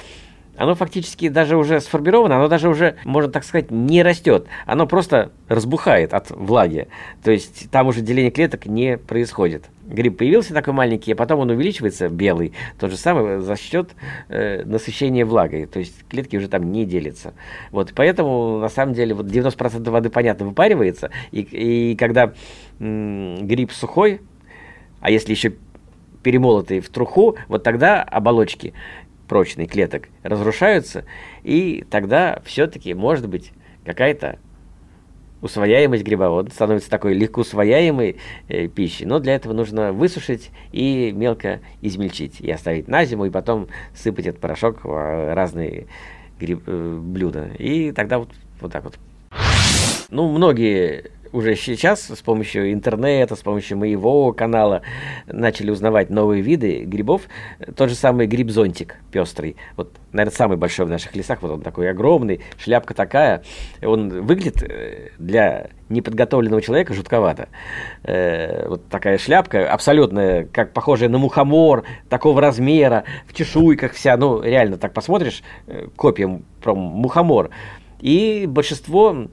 оно 0.57 0.75
фактически 0.75 1.29
даже 1.29 1.57
уже 1.57 1.79
сформировано, 1.81 2.35
оно 2.35 2.47
даже 2.47 2.69
уже, 2.69 2.95
можно 3.05 3.31
так 3.31 3.43
сказать, 3.43 3.71
не 3.71 4.03
растет. 4.03 4.47
Оно 4.65 4.85
просто 4.85 5.31
разбухает 5.47 6.13
от 6.13 6.29
влаги. 6.31 6.87
То 7.23 7.31
есть 7.31 7.69
там 7.71 7.87
уже 7.87 8.01
деление 8.01 8.31
клеток 8.31 8.65
не 8.65 8.97
происходит. 8.97 9.65
Гриб 9.85 10.17
появился 10.17 10.53
такой 10.53 10.73
маленький, 10.73 11.13
а 11.13 11.15
потом 11.15 11.39
он 11.41 11.49
увеличивается, 11.49 12.09
белый, 12.09 12.53
то 12.79 12.87
же 12.87 12.97
самое 12.97 13.41
за 13.41 13.55
счет 13.55 13.91
э, 14.29 14.63
насыщения 14.63 15.25
влагой. 15.25 15.65
То 15.65 15.79
есть 15.79 16.05
клетки 16.07 16.37
уже 16.37 16.47
там 16.47 16.71
не 16.71 16.85
делятся. 16.85 17.33
Вот, 17.71 17.93
поэтому, 17.95 18.59
на 18.59 18.69
самом 18.69 18.93
деле, 18.93 19.13
вот 19.13 19.25
90% 19.25 19.89
воды, 19.89 20.09
понятно, 20.09 20.45
выпаривается. 20.45 21.11
И, 21.31 21.41
и 21.41 21.95
когда 21.95 22.33
м- 22.79 23.47
гриб 23.47 23.71
сухой, 23.71 24.21
а 25.01 25.11
если 25.11 25.31
еще 25.31 25.53
перемолотый 26.23 26.79
в 26.79 26.89
труху, 26.89 27.35
вот 27.47 27.63
тогда 27.63 28.03
оболочки 28.03 28.73
прочный 29.31 29.65
клеток 29.65 30.09
разрушаются, 30.23 31.05
и 31.41 31.85
тогда 31.89 32.41
все-таки 32.43 32.93
может 32.93 33.29
быть 33.29 33.53
какая-то 33.85 34.39
усвояемость 35.41 36.03
гриба, 36.03 36.25
он 36.25 36.51
становится 36.51 36.89
такой 36.89 37.13
легко 37.13 37.39
усвояемой 37.39 38.17
э, 38.49 38.67
пищей, 38.67 39.05
но 39.05 39.19
для 39.19 39.33
этого 39.35 39.53
нужно 39.53 39.93
высушить 39.93 40.51
и 40.73 41.13
мелко 41.15 41.61
измельчить, 41.81 42.41
и 42.41 42.51
оставить 42.51 42.89
на 42.89 43.05
зиму, 43.05 43.23
и 43.23 43.29
потом 43.29 43.69
сыпать 43.95 44.25
этот 44.25 44.41
порошок 44.41 44.83
в 44.83 45.33
разные 45.33 45.87
гриб, 46.37 46.63
э, 46.67 46.99
блюда. 47.01 47.51
И 47.57 47.93
тогда 47.93 48.19
вот, 48.19 48.31
вот 48.59 48.73
так 48.73 48.83
вот. 48.83 48.99
Ну, 50.09 50.29
многие 50.29 51.11
уже 51.33 51.55
сейчас 51.55 52.09
с 52.09 52.21
помощью 52.21 52.73
интернета, 52.73 53.35
с 53.35 53.39
помощью 53.39 53.77
моего 53.77 54.33
канала 54.33 54.81
начали 55.27 55.71
узнавать 55.71 56.09
новые 56.09 56.41
виды 56.41 56.83
грибов. 56.83 57.23
Тот 57.75 57.89
же 57.89 57.95
самый 57.95 58.27
гриб-зонтик 58.27 58.97
пестрый. 59.11 59.55
Вот, 59.75 59.93
наверное, 60.11 60.35
самый 60.35 60.57
большой 60.57 60.85
в 60.85 60.89
наших 60.89 61.15
лесах. 61.15 61.41
Вот 61.41 61.51
он 61.51 61.61
такой 61.61 61.89
огромный, 61.89 62.41
шляпка 62.57 62.93
такая. 62.93 63.43
Он 63.81 64.09
выглядит 64.23 64.63
э, 64.63 65.09
для 65.17 65.69
неподготовленного 65.89 66.61
человека 66.61 66.93
жутковато. 66.93 67.49
Э, 68.03 68.67
вот 68.67 68.87
такая 68.89 69.17
шляпка, 69.17 69.71
абсолютно 69.71 70.45
как 70.51 70.73
похожая 70.73 71.09
на 71.09 71.17
мухомор, 71.17 71.83
такого 72.09 72.41
размера, 72.41 73.03
в 73.27 73.33
чешуйках 73.33 73.93
вся. 73.93 74.17
Ну, 74.17 74.41
реально, 74.41 74.77
так 74.77 74.93
посмотришь, 74.93 75.43
э, 75.67 75.87
копия 75.95 76.41
про 76.61 76.75
мухомор. 76.75 77.49
И 77.99 78.45
большинство 78.47 79.27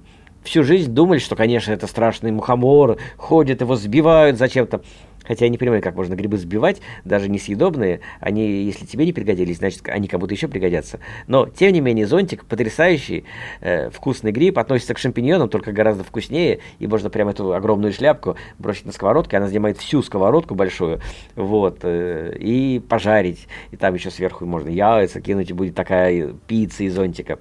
всю 0.49 0.65
жизнь 0.65 0.93
думали, 0.93 1.19
что, 1.19 1.37
конечно, 1.37 1.73
это 1.73 1.87
страшный 1.87 2.33
мухомор, 2.33 2.97
ходят, 3.17 3.61
его 3.61 3.77
сбивают 3.77 4.39
зачем-то. 4.39 4.83
Хотя 5.25 5.45
я 5.45 5.51
не 5.51 5.59
понимаю, 5.59 5.83
как 5.83 5.95
можно 5.95 6.15
грибы 6.15 6.39
сбивать, 6.39 6.81
даже 7.05 7.29
несъедобные. 7.29 8.01
Они, 8.19 8.63
если 8.63 8.87
тебе 8.87 9.05
не 9.05 9.13
пригодились, 9.13 9.59
значит, 9.59 9.87
они 9.87 10.09
кому-то 10.09 10.33
еще 10.33 10.49
пригодятся. 10.49 11.01
Но, 11.27 11.47
тем 11.47 11.75
не 11.75 11.83
менее, 11.83 12.07
зонтик 12.07 12.47
потрясающий, 12.47 13.25
э, 13.61 13.91
вкусный 13.91 14.33
гриб, 14.33 14.59
относится 14.59 14.95
к 14.95 14.99
шампиньонам, 14.99 15.51
только 15.51 15.73
гораздо 15.73 16.03
вкуснее. 16.03 16.61
И 16.79 16.87
можно 16.87 17.11
прямо 17.11 17.33
эту 17.33 17.53
огромную 17.53 17.93
шляпку 17.93 18.37
бросить 18.59 18.87
на 18.87 18.93
сковородку, 18.93 19.37
она 19.37 19.49
занимает 19.49 19.77
всю 19.77 20.03
сковородку 20.03 20.55
большую, 20.55 21.01
вот, 21.37 21.81
э, 21.83 22.35
и 22.39 22.81
пожарить. 22.81 23.49
И 23.71 23.77
там 23.77 23.93
еще 23.93 24.11
сверху 24.11 24.47
можно 24.47 24.71
яйца 24.71 25.21
кинуть, 25.21 25.51
и 25.51 25.53
будет 25.53 25.75
такая 25.75 26.33
пицца 26.47 26.85
из 26.85 26.95
зонтика. 26.95 27.37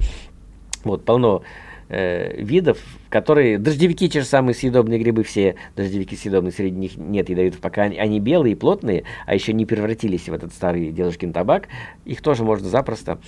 Вот, 0.84 1.06
полно 1.06 1.42
э, 1.90 2.42
видов, 2.42 2.80
которые... 3.10 3.58
Дождевики, 3.58 4.10
те 4.10 4.22
же 4.22 4.26
самые 4.26 4.54
съедобные 4.54 5.00
грибы, 5.00 5.24
все 5.24 5.56
дождевики 5.76 6.16
съедобные, 6.16 6.52
среди 6.52 6.78
них 6.78 6.98
нет 6.98 7.30
ядовитых, 7.30 7.60
пока 7.60 7.84
они, 7.84 7.98
они 7.98 8.20
белые 8.20 8.54
и 8.54 8.56
плотные, 8.56 9.04
а 9.26 9.34
еще 9.34 9.54
не 9.54 9.66
превратились 9.66 10.30
в 10.30 10.34
этот 10.34 10.54
старый 10.54 10.92
дедушкин 10.92 11.34
табак, 11.34 11.68
их 12.06 12.22
тоже 12.22 12.44
можно 12.44 12.68
запросто 12.68 13.20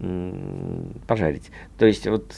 м- 0.00 0.92
пожарить. 1.06 1.50
То 1.78 1.86
есть 1.86 2.06
вот 2.06 2.32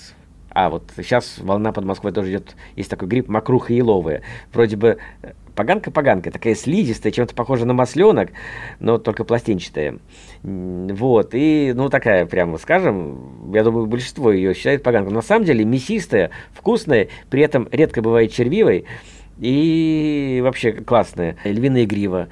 а, 0.51 0.71
вот 0.71 0.91
сейчас 0.97 1.39
волна 1.39 1.73
под 1.73 1.85
Москвой 1.85 2.13
тоже 2.13 2.31
идет, 2.31 2.57
есть 2.75 2.91
такой 2.91 3.07
гриб 3.07 3.29
мокруха 3.29 3.73
еловая. 3.73 4.23
Вроде 4.53 4.77
бы 4.77 4.99
э, 5.23 5.33
поганка-поганка, 5.59 6.31
такая 6.31 6.55
слизистая, 6.55 7.11
чем-то 7.11 7.35
похожа 7.35 7.67
на 7.67 7.75
масленок, 7.75 8.31
но 8.79 8.99
только 8.99 9.25
пластинчатая. 9.25 9.99
Вот, 10.45 11.31
и, 11.33 11.73
ну, 11.75 11.89
такая, 11.89 12.27
прямо 12.27 12.59
скажем, 12.59 13.53
я 13.53 13.65
думаю, 13.65 13.87
большинство 13.87 14.31
ее 14.31 14.55
считает 14.55 14.85
поганкой. 14.85 15.13
На 15.13 15.21
самом 15.21 15.45
деле 15.45 15.65
мясистая, 15.65 16.31
вкусная, 16.53 17.09
при 17.29 17.43
этом 17.43 17.69
редко 17.73 18.03
бывает 18.03 18.33
червивой 18.33 18.85
и 19.41 20.39
вообще 20.45 20.71
классная. 20.71 21.37
Львиная 21.43 21.87
грива, 21.87 22.29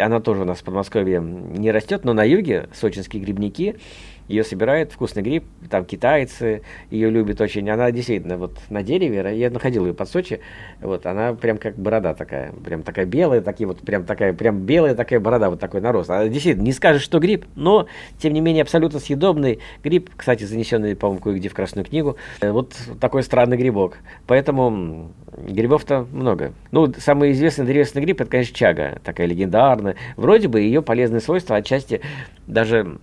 она 0.00 0.18
тоже 0.18 0.42
у 0.42 0.44
нас 0.44 0.58
в 0.58 0.64
Подмосковье 0.64 1.20
не 1.20 1.70
растет, 1.70 2.04
но 2.04 2.14
на 2.14 2.24
юге 2.24 2.68
сочинские 2.74 3.22
грибники– 3.22 3.76
ее 4.28 4.44
собирает 4.44 4.92
вкусный 4.92 5.22
гриб, 5.22 5.44
там 5.70 5.84
китайцы 5.84 6.62
ее 6.90 7.10
любят 7.10 7.40
очень. 7.40 7.68
Она 7.70 7.90
действительно 7.90 8.36
вот 8.36 8.58
на 8.70 8.82
дереве, 8.82 9.36
я 9.38 9.50
находил 9.50 9.86
ее 9.86 9.94
под 9.94 10.08
Сочи, 10.08 10.40
вот 10.80 11.06
она 11.06 11.34
прям 11.34 11.58
как 11.58 11.76
борода 11.76 12.14
такая, 12.14 12.52
прям 12.64 12.82
такая 12.82 13.06
белая, 13.06 13.40
такие 13.40 13.66
вот 13.66 13.80
прям 13.80 14.04
такая, 14.04 14.32
прям 14.32 14.60
белая 14.60 14.94
такая 14.94 15.20
борода, 15.20 15.50
вот 15.50 15.60
такой 15.60 15.80
нарост. 15.80 16.10
А 16.10 16.28
действительно, 16.28 16.64
не 16.64 16.72
скажешь, 16.72 17.02
что 17.02 17.18
гриб, 17.18 17.46
но 17.54 17.86
тем 18.18 18.32
не 18.32 18.40
менее 18.40 18.62
абсолютно 18.62 18.98
съедобный 18.98 19.60
гриб, 19.84 20.10
кстати, 20.16 20.44
занесенный, 20.44 20.96
по-моему, 20.96 21.20
кое-где 21.20 21.48
в 21.48 21.54
Красную 21.54 21.84
книгу. 21.84 22.16
Э, 22.40 22.50
вот 22.50 22.74
такой 23.00 23.22
странный 23.22 23.56
грибок. 23.56 23.98
Поэтому 24.26 25.12
грибов-то 25.36 26.06
много. 26.12 26.52
Ну, 26.72 26.92
самый 26.98 27.32
известный 27.32 27.64
древесный 27.64 28.02
гриб, 28.02 28.20
это, 28.20 28.30
конечно, 28.30 28.56
чага, 28.56 29.00
такая 29.04 29.26
легендарная. 29.26 29.96
Вроде 30.16 30.48
бы 30.48 30.60
ее 30.60 30.82
полезные 30.82 31.20
свойства 31.20 31.56
отчасти 31.56 32.00
даже 32.46 32.98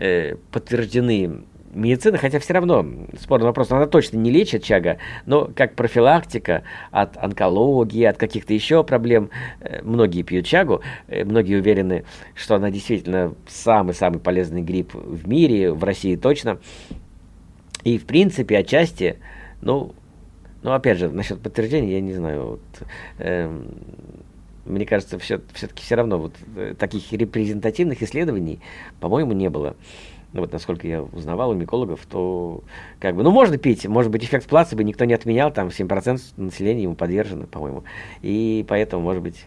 э, 0.00 0.36
подтверждены 0.50 1.44
медицины, 1.72 2.18
хотя 2.18 2.38
все 2.38 2.54
равно 2.54 2.84
спорный 3.20 3.46
вопрос, 3.46 3.70
она 3.70 3.86
точно 3.86 4.16
не 4.16 4.30
лечит 4.30 4.64
чага, 4.64 4.98
но 5.26 5.50
как 5.54 5.76
профилактика 5.76 6.62
от 6.90 7.16
онкологии, 7.16 8.04
от 8.04 8.16
каких-то 8.16 8.52
еще 8.52 8.82
проблем, 8.82 9.30
э, 9.60 9.80
многие 9.82 10.22
пьют 10.22 10.46
чагу, 10.46 10.80
э, 11.06 11.24
многие 11.24 11.56
уверены, 11.56 12.04
что 12.34 12.56
она 12.56 12.70
действительно 12.70 13.34
самый-самый 13.46 14.18
полезный 14.18 14.62
гриб 14.62 14.94
в 14.94 15.28
мире, 15.28 15.72
в 15.72 15.84
России 15.84 16.16
точно. 16.16 16.58
И 17.84 17.98
в 17.98 18.04
принципе, 18.04 18.58
отчасти, 18.58 19.18
ну, 19.62 19.94
ну 20.62 20.72
опять 20.72 20.98
же, 20.98 21.08
насчет 21.08 21.40
подтверждения, 21.40 21.94
я 21.94 22.00
не 22.00 22.14
знаю, 22.14 22.46
вот, 22.46 22.60
э, 23.18 23.62
мне 24.70 24.86
кажется, 24.86 25.18
все, 25.18 25.40
все-таки 25.52 25.82
все 25.82 25.94
равно 25.94 26.18
вот 26.18 26.32
э, 26.56 26.74
таких 26.78 27.12
репрезентативных 27.12 28.02
исследований, 28.02 28.60
по-моему, 29.00 29.32
не 29.32 29.50
было. 29.50 29.76
Ну, 30.32 30.42
вот 30.42 30.52
насколько 30.52 30.86
я 30.86 31.02
узнавал 31.02 31.50
у 31.50 31.54
микологов, 31.54 32.00
то 32.08 32.62
как 33.00 33.16
бы, 33.16 33.24
ну, 33.24 33.32
можно 33.32 33.58
пить, 33.58 33.86
может 33.86 34.12
быть, 34.12 34.24
эффект 34.24 34.46
плацебо 34.46 34.84
никто 34.84 35.04
не 35.04 35.14
отменял, 35.14 35.52
там 35.52 35.68
7% 35.68 36.20
населения 36.36 36.84
ему 36.84 36.94
подвержено, 36.94 37.46
по-моему. 37.46 37.82
И 38.22 38.64
поэтому, 38.68 39.02
может 39.02 39.22
быть, 39.22 39.46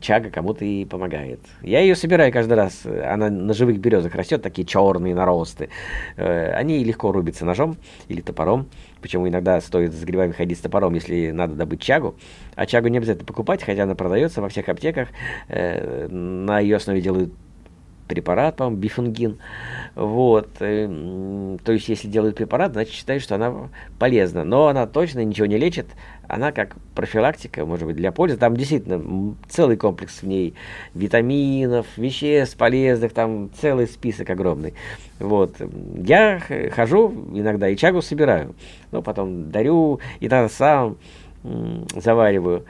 чага 0.00 0.30
кому-то 0.30 0.64
и 0.64 0.84
помогает. 0.84 1.40
Я 1.62 1.80
ее 1.80 1.94
собираю 1.94 2.32
каждый 2.32 2.54
раз. 2.54 2.84
Она 2.86 3.30
на 3.30 3.54
живых 3.54 3.78
березах 3.78 4.14
растет, 4.14 4.42
такие 4.42 4.66
черные 4.66 5.14
наросты. 5.14 5.68
Э, 6.16 6.52
они 6.52 6.82
легко 6.82 7.12
рубятся 7.12 7.44
ножом 7.44 7.76
или 8.08 8.20
топором. 8.20 8.66
Почему 9.00 9.28
иногда 9.28 9.60
стоит 9.60 9.92
с 9.92 10.02
грибами 10.04 10.32
ходить 10.32 10.58
с 10.58 10.60
топором, 10.60 10.94
если 10.94 11.30
надо 11.30 11.54
добыть 11.54 11.80
чагу. 11.80 12.16
А 12.54 12.66
чагу 12.66 12.88
не 12.88 12.98
обязательно 12.98 13.26
покупать, 13.26 13.62
хотя 13.62 13.84
она 13.84 13.94
продается 13.94 14.42
во 14.42 14.48
всех 14.48 14.68
аптеках. 14.68 15.08
Э, 15.48 16.08
на 16.08 16.60
ее 16.60 16.76
основе 16.76 17.00
делают 17.00 17.32
препарат, 18.12 18.56
по-моему, 18.56 18.78
бифунгин. 18.78 19.38
Вот. 19.94 20.52
То 20.58 21.72
есть, 21.72 21.88
если 21.88 22.08
делают 22.08 22.36
препарат, 22.36 22.72
значит, 22.72 22.92
считают, 22.92 23.22
что 23.22 23.36
она 23.36 23.70
полезна. 23.98 24.44
Но 24.44 24.66
она 24.68 24.86
точно 24.86 25.24
ничего 25.24 25.46
не 25.46 25.56
лечит. 25.56 25.86
Она 26.28 26.52
как 26.52 26.76
профилактика, 26.94 27.64
может 27.64 27.86
быть, 27.86 27.96
для 27.96 28.12
пользы. 28.12 28.36
Там 28.36 28.56
действительно 28.56 29.34
целый 29.48 29.76
комплекс 29.76 30.22
в 30.22 30.26
ней 30.26 30.54
витаминов, 30.94 31.86
веществ 31.96 32.56
полезных, 32.56 33.12
там 33.12 33.50
целый 33.60 33.86
список 33.86 34.28
огромный. 34.30 34.74
Вот. 35.18 35.56
Я 35.96 36.40
хожу 36.74 37.12
иногда 37.32 37.68
и 37.68 37.76
чагу 37.76 38.02
собираю. 38.02 38.54
Ну, 38.90 39.02
потом 39.02 39.50
дарю, 39.50 40.00
и 40.20 40.28
тогда 40.28 40.48
сам 40.48 40.96
завариваю 41.96 42.64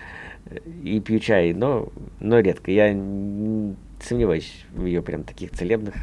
и 0.83 1.01
пью 1.01 1.19
чай, 1.19 1.53
но, 1.53 1.89
но 2.21 2.41
редко. 2.41 2.71
Я 2.71 2.93
сомневаюсь 4.05 4.65
в 4.73 4.85
ее 4.85 5.03
прям 5.03 5.25
таких 5.25 5.53
целебных 5.53 5.95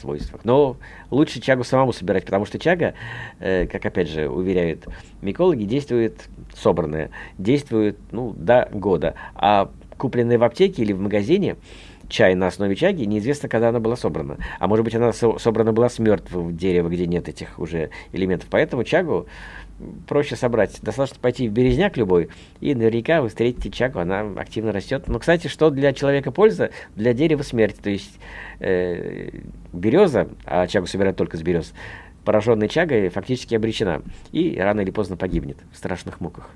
свойствах. 0.00 0.44
Но 0.44 0.76
лучше 1.10 1.40
чагу 1.40 1.64
самому 1.64 1.92
собирать, 1.92 2.24
потому 2.24 2.44
что 2.44 2.58
чага, 2.58 2.94
э, 3.40 3.66
как 3.66 3.84
опять 3.86 4.08
же 4.08 4.28
уверяют 4.28 4.86
микологи, 5.22 5.64
действует 5.64 6.28
собранная, 6.54 7.10
действует 7.38 7.98
ну, 8.10 8.32
до 8.32 8.68
года. 8.72 9.14
А 9.34 9.70
купленная 9.96 10.38
в 10.38 10.44
аптеке 10.44 10.82
или 10.82 10.92
в 10.92 11.00
магазине 11.00 11.56
чай 12.08 12.34
на 12.34 12.46
основе 12.46 12.74
чаги, 12.74 13.04
неизвестно, 13.04 13.48
когда 13.48 13.68
она 13.68 13.80
была 13.80 13.96
собрана. 13.96 14.38
А 14.58 14.66
может 14.66 14.84
быть, 14.84 14.94
она 14.94 15.12
собрана 15.12 15.72
была 15.72 15.88
с 15.88 15.98
мертвого 15.98 16.52
дерева, 16.52 16.88
где 16.88 17.06
нет 17.06 17.28
этих 17.28 17.58
уже 17.58 17.90
элементов. 18.12 18.48
Поэтому 18.50 18.84
чагу 18.84 19.26
проще 20.06 20.36
собрать. 20.36 20.78
Достаточно 20.82 21.20
пойти 21.20 21.48
в 21.48 21.52
березняк 21.52 21.96
любой, 21.96 22.28
и 22.60 22.74
наверняка 22.74 23.22
вы 23.22 23.28
встретите 23.28 23.70
чаку, 23.70 23.98
она 23.98 24.20
активно 24.36 24.72
растет. 24.72 25.08
Но, 25.08 25.18
кстати, 25.18 25.48
что 25.48 25.70
для 25.70 25.92
человека 25.92 26.30
польза, 26.30 26.70
для 26.96 27.14
дерева 27.14 27.42
смерть. 27.42 27.76
То 27.82 27.90
есть 27.90 28.18
э, 28.60 29.30
береза, 29.72 30.28
а 30.44 30.66
чагу 30.66 30.86
собирают 30.86 31.16
только 31.16 31.36
с 31.36 31.42
берез, 31.42 31.72
пораженной 32.24 32.68
чагой 32.68 33.08
фактически 33.08 33.54
обречена. 33.54 34.02
И 34.32 34.58
рано 34.58 34.80
или 34.80 34.90
поздно 34.90 35.16
погибнет 35.16 35.58
в 35.72 35.76
страшных 35.76 36.20
муках. 36.20 36.50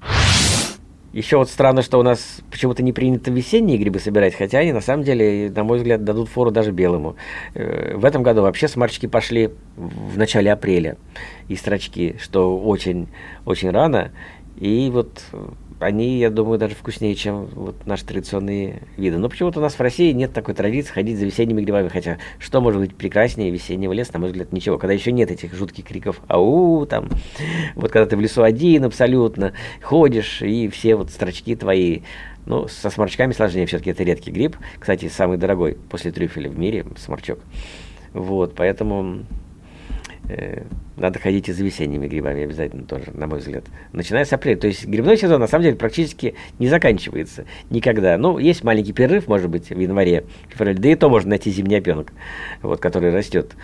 Еще 1.12 1.36
вот 1.36 1.50
странно, 1.50 1.82
что 1.82 1.98
у 1.98 2.02
нас 2.02 2.40
почему-то 2.50 2.82
не 2.82 2.92
принято 2.92 3.30
весенние 3.30 3.76
грибы 3.76 3.98
собирать, 3.98 4.34
хотя 4.34 4.58
они 4.60 4.72
на 4.72 4.80
самом 4.80 5.04
деле, 5.04 5.52
на 5.54 5.62
мой 5.62 5.76
взгляд, 5.78 6.04
дадут 6.04 6.28
фору 6.28 6.50
даже 6.50 6.72
белому. 6.72 7.16
Э, 7.54 7.96
в 7.96 8.04
этом 8.06 8.22
году 8.22 8.42
вообще 8.42 8.66
смарчики 8.66 9.06
пошли 9.06 9.50
в 9.76 10.16
начале 10.16 10.50
апреля 10.50 10.96
и 11.48 11.56
строчки, 11.56 12.16
что 12.18 12.58
очень, 12.58 13.08
очень 13.44 13.70
рано. 13.70 14.12
И 14.58 14.88
вот 14.90 15.22
они, 15.82 16.18
я 16.18 16.30
думаю, 16.30 16.58
даже 16.58 16.74
вкуснее, 16.74 17.14
чем 17.14 17.46
вот 17.46 17.86
наши 17.86 18.04
традиционные 18.04 18.82
виды. 18.96 19.18
Но 19.18 19.28
почему-то 19.28 19.58
у 19.58 19.62
нас 19.62 19.74
в 19.74 19.80
России 19.80 20.12
нет 20.12 20.32
такой 20.32 20.54
традиции 20.54 20.92
ходить 20.92 21.18
за 21.18 21.26
весенними 21.26 21.62
грибами, 21.62 21.88
хотя 21.88 22.18
что 22.38 22.60
может 22.60 22.80
быть 22.80 22.94
прекраснее 22.94 23.50
весеннего 23.50 23.92
леса, 23.92 24.12
на 24.14 24.20
мой 24.20 24.30
взгляд, 24.30 24.52
ничего. 24.52 24.78
Когда 24.78 24.94
еще 24.94 25.12
нет 25.12 25.30
этих 25.30 25.54
жутких 25.54 25.84
криков 25.84 26.20
«Ау!» 26.28 26.86
там, 26.86 27.08
вот 27.74 27.90
когда 27.90 28.06
ты 28.06 28.16
в 28.16 28.20
лесу 28.20 28.42
один 28.42 28.84
абсолютно, 28.84 29.52
ходишь, 29.82 30.42
и 30.42 30.68
все 30.68 30.96
вот 30.96 31.10
строчки 31.10 31.54
твои, 31.56 32.00
ну, 32.46 32.68
со 32.68 32.90
сморчками 32.90 33.32
сложнее, 33.32 33.66
все-таки 33.66 33.90
это 33.90 34.02
редкий 34.04 34.30
гриб. 34.30 34.56
Кстати, 34.78 35.08
самый 35.08 35.38
дорогой 35.38 35.76
после 35.90 36.12
трюфеля 36.12 36.50
в 36.50 36.58
мире 36.58 36.86
сморчок. 36.96 37.38
Вот, 38.12 38.54
поэтому 38.54 39.24
надо 40.96 41.18
ходить 41.18 41.48
и 41.48 41.52
за 41.52 41.64
весенними 41.64 42.06
грибами 42.06 42.44
обязательно 42.44 42.84
тоже, 42.84 43.06
на 43.12 43.26
мой 43.26 43.40
взгляд. 43.40 43.64
Начиная 43.92 44.24
с 44.24 44.32
апреля. 44.32 44.58
То 44.58 44.66
есть 44.66 44.86
грибной 44.86 45.16
сезон 45.16 45.40
на 45.40 45.46
самом 45.46 45.64
деле 45.64 45.76
практически 45.76 46.34
не 46.58 46.68
заканчивается 46.68 47.44
никогда. 47.70 48.16
Ну, 48.18 48.38
есть 48.38 48.62
маленький 48.62 48.92
перерыв, 48.92 49.26
может 49.26 49.50
быть, 49.50 49.70
в 49.70 49.78
январе, 49.78 50.24
феврале. 50.48 50.78
Да 50.78 50.88
и 50.88 50.94
то 50.94 51.08
можно 51.08 51.30
найти 51.30 51.50
зимний 51.50 51.76
опенок, 51.76 52.12
вот, 52.62 52.80
который 52.80 53.12
растет. 53.12 53.56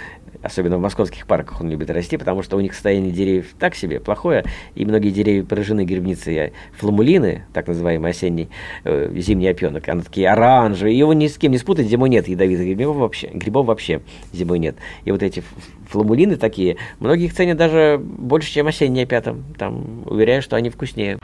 Особенно 0.42 0.78
в 0.78 0.80
московских 0.80 1.26
парках 1.26 1.60
он 1.60 1.68
любит 1.68 1.90
расти, 1.90 2.16
потому 2.16 2.42
что 2.42 2.56
у 2.56 2.60
них 2.60 2.74
состояние 2.74 3.12
деревьев 3.12 3.46
так 3.58 3.74
себе, 3.74 3.98
плохое. 3.98 4.44
И 4.74 4.84
многие 4.84 5.10
деревья 5.10 5.44
поражены 5.44 5.84
грибницей 5.84 6.52
фламулины, 6.78 7.44
так 7.52 7.66
называемый 7.66 8.10
осенний 8.10 8.48
э, 8.84 9.10
зимний 9.16 9.48
опенок. 9.48 9.88
Они 9.88 10.02
такие 10.02 10.30
оранжевые. 10.30 10.96
Его 10.96 11.12
ни 11.12 11.26
с 11.26 11.36
кем 11.38 11.52
не 11.52 11.58
спутать, 11.58 11.88
зимой 11.88 12.08
нет 12.08 12.28
ядовитых 12.28 12.66
грибов 12.66 12.96
вообще. 12.96 13.28
Грибов 13.28 13.66
вообще 13.66 14.00
зимой 14.32 14.58
нет. 14.58 14.76
И 15.04 15.10
вот 15.10 15.22
эти 15.22 15.42
фламулины 15.88 16.36
такие, 16.36 16.76
многие 17.00 17.26
их 17.26 17.34
ценят 17.34 17.56
даже 17.56 18.00
больше, 18.00 18.52
чем 18.52 18.68
осенние 18.68 19.04
опята. 19.04 19.36
Там 19.58 20.04
уверяю, 20.06 20.42
что 20.42 20.56
они 20.56 20.70
вкуснее 20.70 21.18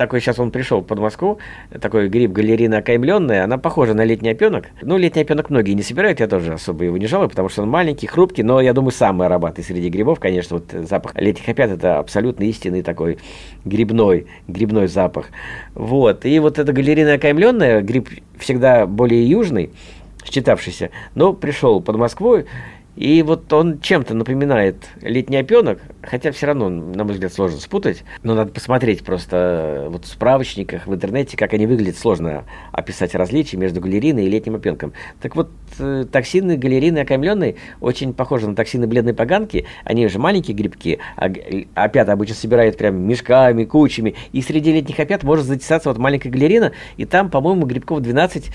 такой 0.00 0.22
сейчас 0.22 0.38
он 0.38 0.50
пришел 0.50 0.80
под 0.80 0.98
Москву, 0.98 1.38
такой 1.78 2.08
гриб 2.08 2.32
галерина 2.32 2.78
окаймленная, 2.78 3.44
она 3.44 3.58
похожа 3.58 3.92
на 3.92 4.02
летний 4.02 4.30
опенок. 4.30 4.68
Ну, 4.80 4.96
летний 4.96 5.20
опенок 5.20 5.50
многие 5.50 5.72
не 5.72 5.82
собирают, 5.82 6.20
я 6.20 6.26
тоже 6.26 6.54
особо 6.54 6.84
его 6.84 6.96
не 6.96 7.06
жалую, 7.06 7.28
потому 7.28 7.50
что 7.50 7.64
он 7.64 7.68
маленький, 7.68 8.06
хрупкий, 8.06 8.42
но 8.42 8.62
я 8.62 8.72
думаю, 8.72 8.92
самый 8.92 9.26
ароматный 9.26 9.62
среди 9.62 9.90
грибов, 9.90 10.18
конечно, 10.18 10.56
вот 10.56 10.72
запах 10.88 11.12
летних 11.16 11.46
опят 11.46 11.70
это 11.70 11.98
абсолютно 11.98 12.44
истинный 12.44 12.80
такой 12.80 13.18
грибной, 13.66 14.26
грибной 14.48 14.88
запах. 14.88 15.26
Вот, 15.74 16.24
и 16.24 16.38
вот 16.38 16.58
эта 16.58 16.72
галерина 16.72 17.12
окаймленная, 17.14 17.82
гриб 17.82 18.08
всегда 18.38 18.86
более 18.86 19.28
южный, 19.28 19.68
считавшийся, 20.24 20.88
но 21.14 21.34
пришел 21.34 21.82
под 21.82 21.96
Москву, 21.96 22.44
и 23.00 23.22
вот 23.22 23.50
он 23.54 23.80
чем-то 23.80 24.12
напоминает 24.12 24.90
летний 25.00 25.38
опенок, 25.38 25.78
хотя 26.02 26.32
все 26.32 26.48
равно, 26.48 26.68
на 26.68 27.02
мой 27.02 27.14
взгляд, 27.14 27.32
сложно 27.32 27.58
спутать. 27.58 28.04
Но 28.22 28.34
надо 28.34 28.52
посмотреть 28.52 29.02
просто 29.04 29.86
вот 29.88 30.04
в 30.04 30.08
справочниках, 30.08 30.86
в 30.86 30.94
интернете, 30.94 31.34
как 31.38 31.54
они 31.54 31.66
выглядят. 31.66 31.96
Сложно 31.96 32.44
описать 32.72 33.14
различия 33.14 33.56
между 33.56 33.80
галериной 33.80 34.26
и 34.26 34.28
летним 34.28 34.56
опенком. 34.56 34.92
Так 35.22 35.34
вот, 35.34 35.48
э, 35.78 36.04
токсины 36.12 36.58
галерины 36.58 36.98
окаймленной 36.98 37.56
очень 37.80 38.12
похожи 38.12 38.46
на 38.46 38.54
токсины 38.54 38.86
бледной 38.86 39.14
поганки. 39.14 39.64
Они 39.84 40.06
же 40.06 40.18
маленькие 40.18 40.54
грибки, 40.54 40.98
а 41.16 41.30
опята 41.74 42.12
обычно 42.12 42.34
собирают 42.34 42.76
прям 42.76 43.00
мешками, 43.00 43.64
кучами. 43.64 44.14
И 44.32 44.42
среди 44.42 44.74
летних 44.74 44.98
опят 45.00 45.22
может 45.22 45.46
затесаться 45.46 45.88
вот 45.88 45.96
маленькая 45.96 46.28
галерина, 46.28 46.72
и 46.98 47.06
там, 47.06 47.30
по-моему, 47.30 47.64
грибков 47.64 48.00
12 48.00 48.50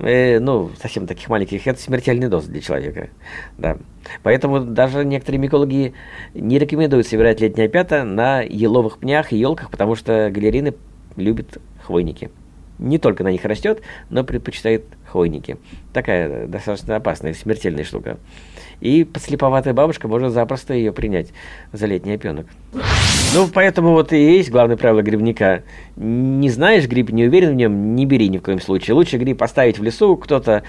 э, 0.00 0.38
ну, 0.40 0.70
совсем 0.80 1.06
таких 1.06 1.28
маленьких, 1.28 1.66
это 1.66 1.80
смертельный 1.80 2.28
доз 2.28 2.44
для 2.44 2.60
человека. 2.60 3.10
Да. 3.56 3.78
Поэтому 4.22 4.60
даже 4.60 5.04
некоторые 5.04 5.40
микологи 5.40 5.94
не 6.34 6.58
рекомендуют 6.58 7.06
собирать 7.06 7.40
летние 7.40 7.66
опята 7.66 8.04
на 8.04 8.40
еловых 8.40 8.98
пнях 8.98 9.32
и 9.32 9.36
елках, 9.36 9.70
потому 9.70 9.94
что 9.94 10.30
галерины 10.30 10.74
любят 11.16 11.58
хвойники. 11.82 12.30
Не 12.78 12.98
только 12.98 13.24
на 13.24 13.28
них 13.28 13.44
растет, 13.44 13.82
но 14.10 14.24
предпочитает 14.24 14.84
хвойники. 15.06 15.56
Такая 15.92 16.46
достаточно 16.46 16.96
опасная, 16.96 17.34
смертельная 17.34 17.84
штука. 17.84 18.18
И 18.80 19.04
подслеповатая 19.04 19.74
бабушка 19.74 20.06
может 20.06 20.32
запросто 20.32 20.74
ее 20.74 20.92
принять 20.92 21.28
за 21.72 21.86
летний 21.86 22.14
опенок. 22.14 22.46
Ну, 23.34 23.48
поэтому 23.52 23.90
вот 23.92 24.12
и 24.12 24.36
есть 24.36 24.50
главное 24.50 24.76
правило 24.76 25.02
грибника. 25.02 25.64
Не 25.96 26.48
знаешь 26.48 26.86
гриб, 26.86 27.10
не 27.10 27.24
уверен 27.24 27.50
в 27.50 27.54
нем, 27.54 27.96
не 27.96 28.06
бери 28.06 28.28
ни 28.28 28.38
в 28.38 28.42
коем 28.42 28.60
случае. 28.60 28.94
Лучше 28.94 29.18
гриб 29.18 29.38
поставить 29.38 29.78
в 29.78 29.82
лесу, 29.82 30.16
кто-то 30.16 30.62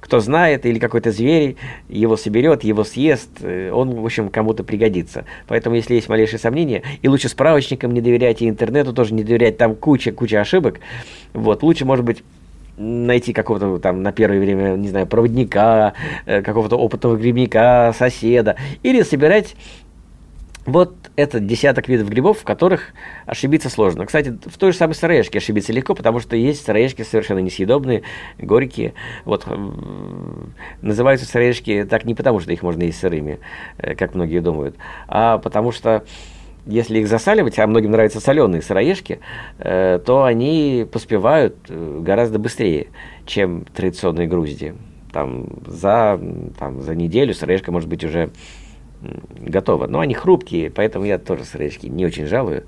кто 0.00 0.20
знает, 0.20 0.66
или 0.66 0.78
какой-то 0.78 1.10
зверь 1.10 1.56
его 1.88 2.16
соберет, 2.16 2.64
его 2.64 2.84
съест, 2.84 3.30
э, 3.40 3.70
он, 3.72 3.94
в 3.94 4.04
общем, 4.04 4.28
кому-то 4.28 4.64
пригодится. 4.64 5.24
Поэтому, 5.46 5.76
если 5.76 5.94
есть 5.94 6.08
малейшие 6.08 6.38
сомнения, 6.38 6.82
и 7.02 7.08
лучше 7.08 7.28
справочникам 7.28 7.92
не 7.92 8.00
доверять, 8.00 8.42
и 8.42 8.48
интернету 8.48 8.92
тоже 8.92 9.14
не 9.14 9.24
доверять, 9.24 9.58
там 9.58 9.74
куча-куча 9.74 10.40
ошибок, 10.40 10.80
вот, 11.32 11.62
лучше, 11.62 11.84
может 11.84 12.04
быть, 12.04 12.22
найти 12.76 13.32
какого-то 13.32 13.78
там 13.78 14.02
на 14.02 14.12
первое 14.12 14.38
время, 14.38 14.76
не 14.76 14.88
знаю, 14.88 15.06
проводника, 15.06 15.94
э, 16.26 16.42
какого-то 16.42 16.76
опытного 16.76 17.16
грибника, 17.16 17.94
соседа, 17.96 18.56
или 18.82 19.02
собирать 19.02 19.56
вот 20.66 20.94
это 21.14 21.40
десяток 21.40 21.88
видов 21.88 22.08
грибов, 22.08 22.40
в 22.40 22.44
которых 22.44 22.92
ошибиться 23.24 23.70
сложно. 23.70 24.04
Кстати, 24.04 24.36
в 24.44 24.58
той 24.58 24.72
же 24.72 24.78
самой 24.78 24.94
сыроежке 24.94 25.38
ошибиться 25.38 25.72
легко, 25.72 25.94
потому 25.94 26.20
что 26.20 26.36
есть 26.36 26.64
сыроежки 26.64 27.02
совершенно 27.02 27.38
несъедобные, 27.38 28.02
горькие. 28.38 28.94
Вот 29.24 29.46
называются 30.82 31.26
сыроежки 31.26 31.86
так 31.88 32.04
не 32.04 32.14
потому, 32.14 32.40
что 32.40 32.52
их 32.52 32.62
можно 32.62 32.82
есть 32.82 32.98
сырыми, 32.98 33.38
э, 33.78 33.94
как 33.94 34.14
многие 34.14 34.40
думают, 34.40 34.76
а 35.08 35.38
потому 35.38 35.72
что 35.72 36.04
если 36.66 36.98
их 36.98 37.06
засаливать, 37.06 37.58
а 37.60 37.66
многим 37.66 37.92
нравятся 37.92 38.20
соленые 38.20 38.60
сыроежки, 38.60 39.20
э, 39.58 40.00
то 40.04 40.24
они 40.24 40.84
поспевают 40.90 41.56
э, 41.68 42.00
гораздо 42.02 42.40
быстрее, 42.40 42.88
чем 43.24 43.64
традиционные 43.72 44.26
грузди. 44.26 44.74
Там 45.12 45.46
за, 45.66 46.20
там, 46.58 46.82
за 46.82 46.94
неделю 46.96 47.34
сыроежка 47.34 47.70
может 47.70 47.88
быть 47.88 48.02
уже 48.02 48.30
готова. 49.00 49.86
Но 49.86 50.00
они 50.00 50.14
хрупкие, 50.14 50.70
поэтому 50.70 51.04
я 51.04 51.18
тоже 51.18 51.44
сыроежки 51.44 51.86
не 51.86 52.06
очень 52.06 52.26
жалую. 52.26 52.64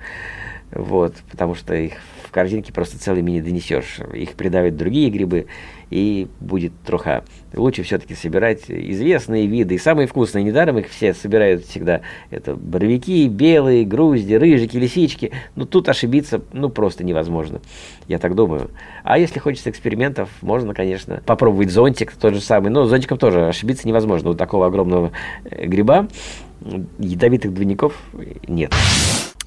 Вот, 0.71 1.15
потому 1.31 1.55
что 1.55 1.75
их 1.75 1.95
в 2.25 2.31
корзинке 2.31 2.73
просто 2.73 2.99
целыми 2.99 3.31
не 3.31 3.41
донесешь. 3.41 4.01
Их 4.13 4.35
придавят 4.35 4.77
другие 4.77 5.09
грибы, 5.11 5.47
и 5.91 6.29
будет 6.41 6.73
троха. 6.85 7.25
Лучше 7.55 7.83
все-таки 7.83 8.15
собирать 8.15 8.65
известные 8.69 9.47
виды, 9.47 9.77
и 9.77 9.79
самые 9.79 10.07
вкусные. 10.07 10.45
Недаром 10.45 10.79
их 10.79 10.89
все 10.89 11.15
собирают 11.15 11.65
всегда. 11.65 12.03
Это 12.31 12.55
боровики, 12.55 13.27
белые, 13.29 13.87
грузди, 13.87 14.35
рыжики, 14.35 14.77
лисички. 14.77 15.33
Ну, 15.57 15.65
тут 15.65 15.89
ошибиться, 15.89 16.43
ну, 16.53 16.69
просто 16.69 17.05
невозможно. 17.05 17.61
Я 18.07 18.19
так 18.19 18.35
думаю. 18.35 18.71
А 19.05 19.19
если 19.19 19.39
хочется 19.39 19.71
экспериментов, 19.71 20.29
можно, 20.43 20.75
конечно, 20.75 21.23
попробовать 21.25 21.71
зонтик, 21.71 22.13
тот 22.13 22.35
же 22.35 22.41
самый. 22.41 22.71
Но 22.71 22.85
зонтиком 22.85 23.17
тоже 23.17 23.47
ошибиться 23.47 23.89
невозможно. 23.89 24.31
У 24.31 24.35
такого 24.35 24.67
огромного 24.67 25.13
э, 25.45 25.67
гриба 25.67 26.09
ядовитых 26.99 27.55
двойников 27.55 27.95
нет 28.47 28.75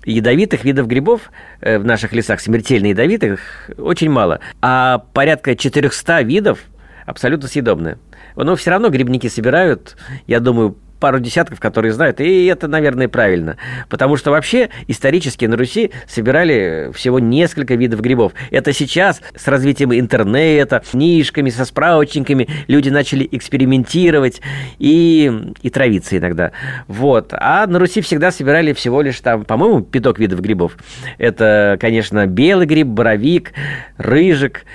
ядовитых 0.06 0.64
видов 0.64 0.88
грибов 0.88 1.32
э, 1.62 1.78
в 1.78 1.86
наших 1.86 2.14
лесах, 2.14 2.40
смертельно 2.40 2.88
ядовитых, 2.88 3.70
очень 3.78 4.10
мало. 4.10 4.40
А 4.62 5.00
порядка 5.14 5.56
400 5.56 6.22
видов 6.22 6.60
абсолютно 7.06 7.48
съедобные. 7.48 7.98
Но 8.36 8.56
все 8.56 8.72
равно 8.72 8.90
грибники 8.90 9.28
собирают, 9.28 9.98
я 10.28 10.40
думаю, 10.40 10.78
пару 11.02 11.20
десятков, 11.20 11.60
которые 11.60 11.92
знают, 11.92 12.22
и 12.22 12.46
это, 12.46 12.70
наверное, 12.70 13.10
правильно. 13.10 13.58
Потому 13.90 14.16
что 14.16 14.32
вообще 14.32 14.70
исторически 14.88 15.46
на 15.46 15.58
Руси 15.58 15.92
собирали 16.08 16.92
всего 16.94 17.20
несколько 17.20 17.76
видов 17.76 18.00
грибов. 18.00 18.34
Это 18.52 18.72
сейчас 18.72 19.22
с 19.36 19.48
развитием 19.48 19.94
интернета, 19.94 20.82
книжками, 20.90 21.50
со 21.50 21.66
справочниками 21.66 22.48
люди 22.68 22.90
начали 22.90 23.28
экспериментировать 23.30 24.42
и, 24.78 25.30
и 25.62 25.70
травиться 25.70 26.18
иногда. 26.18 26.52
Вот. 26.88 27.34
А 27.34 27.66
на 27.66 27.80
Руси 27.80 28.00
всегда 28.02 28.32
собирали 28.32 28.72
всего 28.74 29.02
лишь 29.02 29.20
там, 29.20 29.44
по-моему, 29.44 29.82
пяток 29.82 30.20
видов 30.20 30.40
грибов. 30.40 30.78
Это, 31.18 31.78
конечно, 31.82 32.28
белый 32.28 32.68
гриб, 32.68 32.88
боровик, 32.88 33.54
рыжик, 33.98 34.66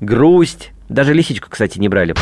грусть. 0.00 0.70
Даже 0.88 1.12
лисичку, 1.12 1.50
кстати, 1.50 1.78
не 1.78 1.88
брали. 1.88 2.14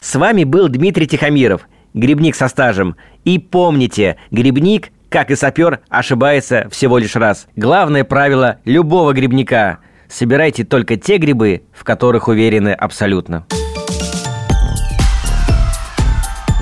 С 0.00 0.14
вами 0.14 0.44
был 0.44 0.68
Дмитрий 0.68 1.06
Тихомиров 1.06 1.68
грибник 1.94 2.34
со 2.34 2.48
стажем. 2.48 2.96
И 3.24 3.38
помните, 3.38 4.16
грибник, 4.30 4.90
как 5.08 5.30
и 5.30 5.36
сапер, 5.36 5.80
ошибается 5.88 6.68
всего 6.70 6.98
лишь 6.98 7.16
раз. 7.16 7.46
Главное 7.56 8.04
правило 8.04 8.58
любого 8.64 9.12
грибника– 9.12 9.78
собирайте 10.08 10.64
только 10.64 10.96
те 10.96 11.18
грибы, 11.18 11.62
в 11.72 11.84
которых 11.84 12.28
уверены 12.28 12.70
абсолютно. 12.70 13.46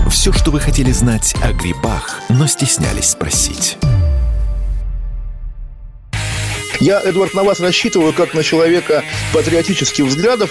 Все, 0.09 0.33
что 0.33 0.51
вы 0.51 0.61
хотели 0.61 0.91
знать 0.91 1.35
о 1.43 1.53
грибах, 1.53 2.21
но 2.29 2.47
стеснялись 2.47 3.11
спросить. 3.11 3.79
Я, 6.81 7.01
Эдвард, 7.01 7.35
на 7.35 7.45
вас 7.45 7.61
рассчитываю 7.61 8.13
как 8.13 8.35
на 8.35 8.43
человека 8.43 9.05
патриотических 9.33 10.05
взглядов. 10.05 10.51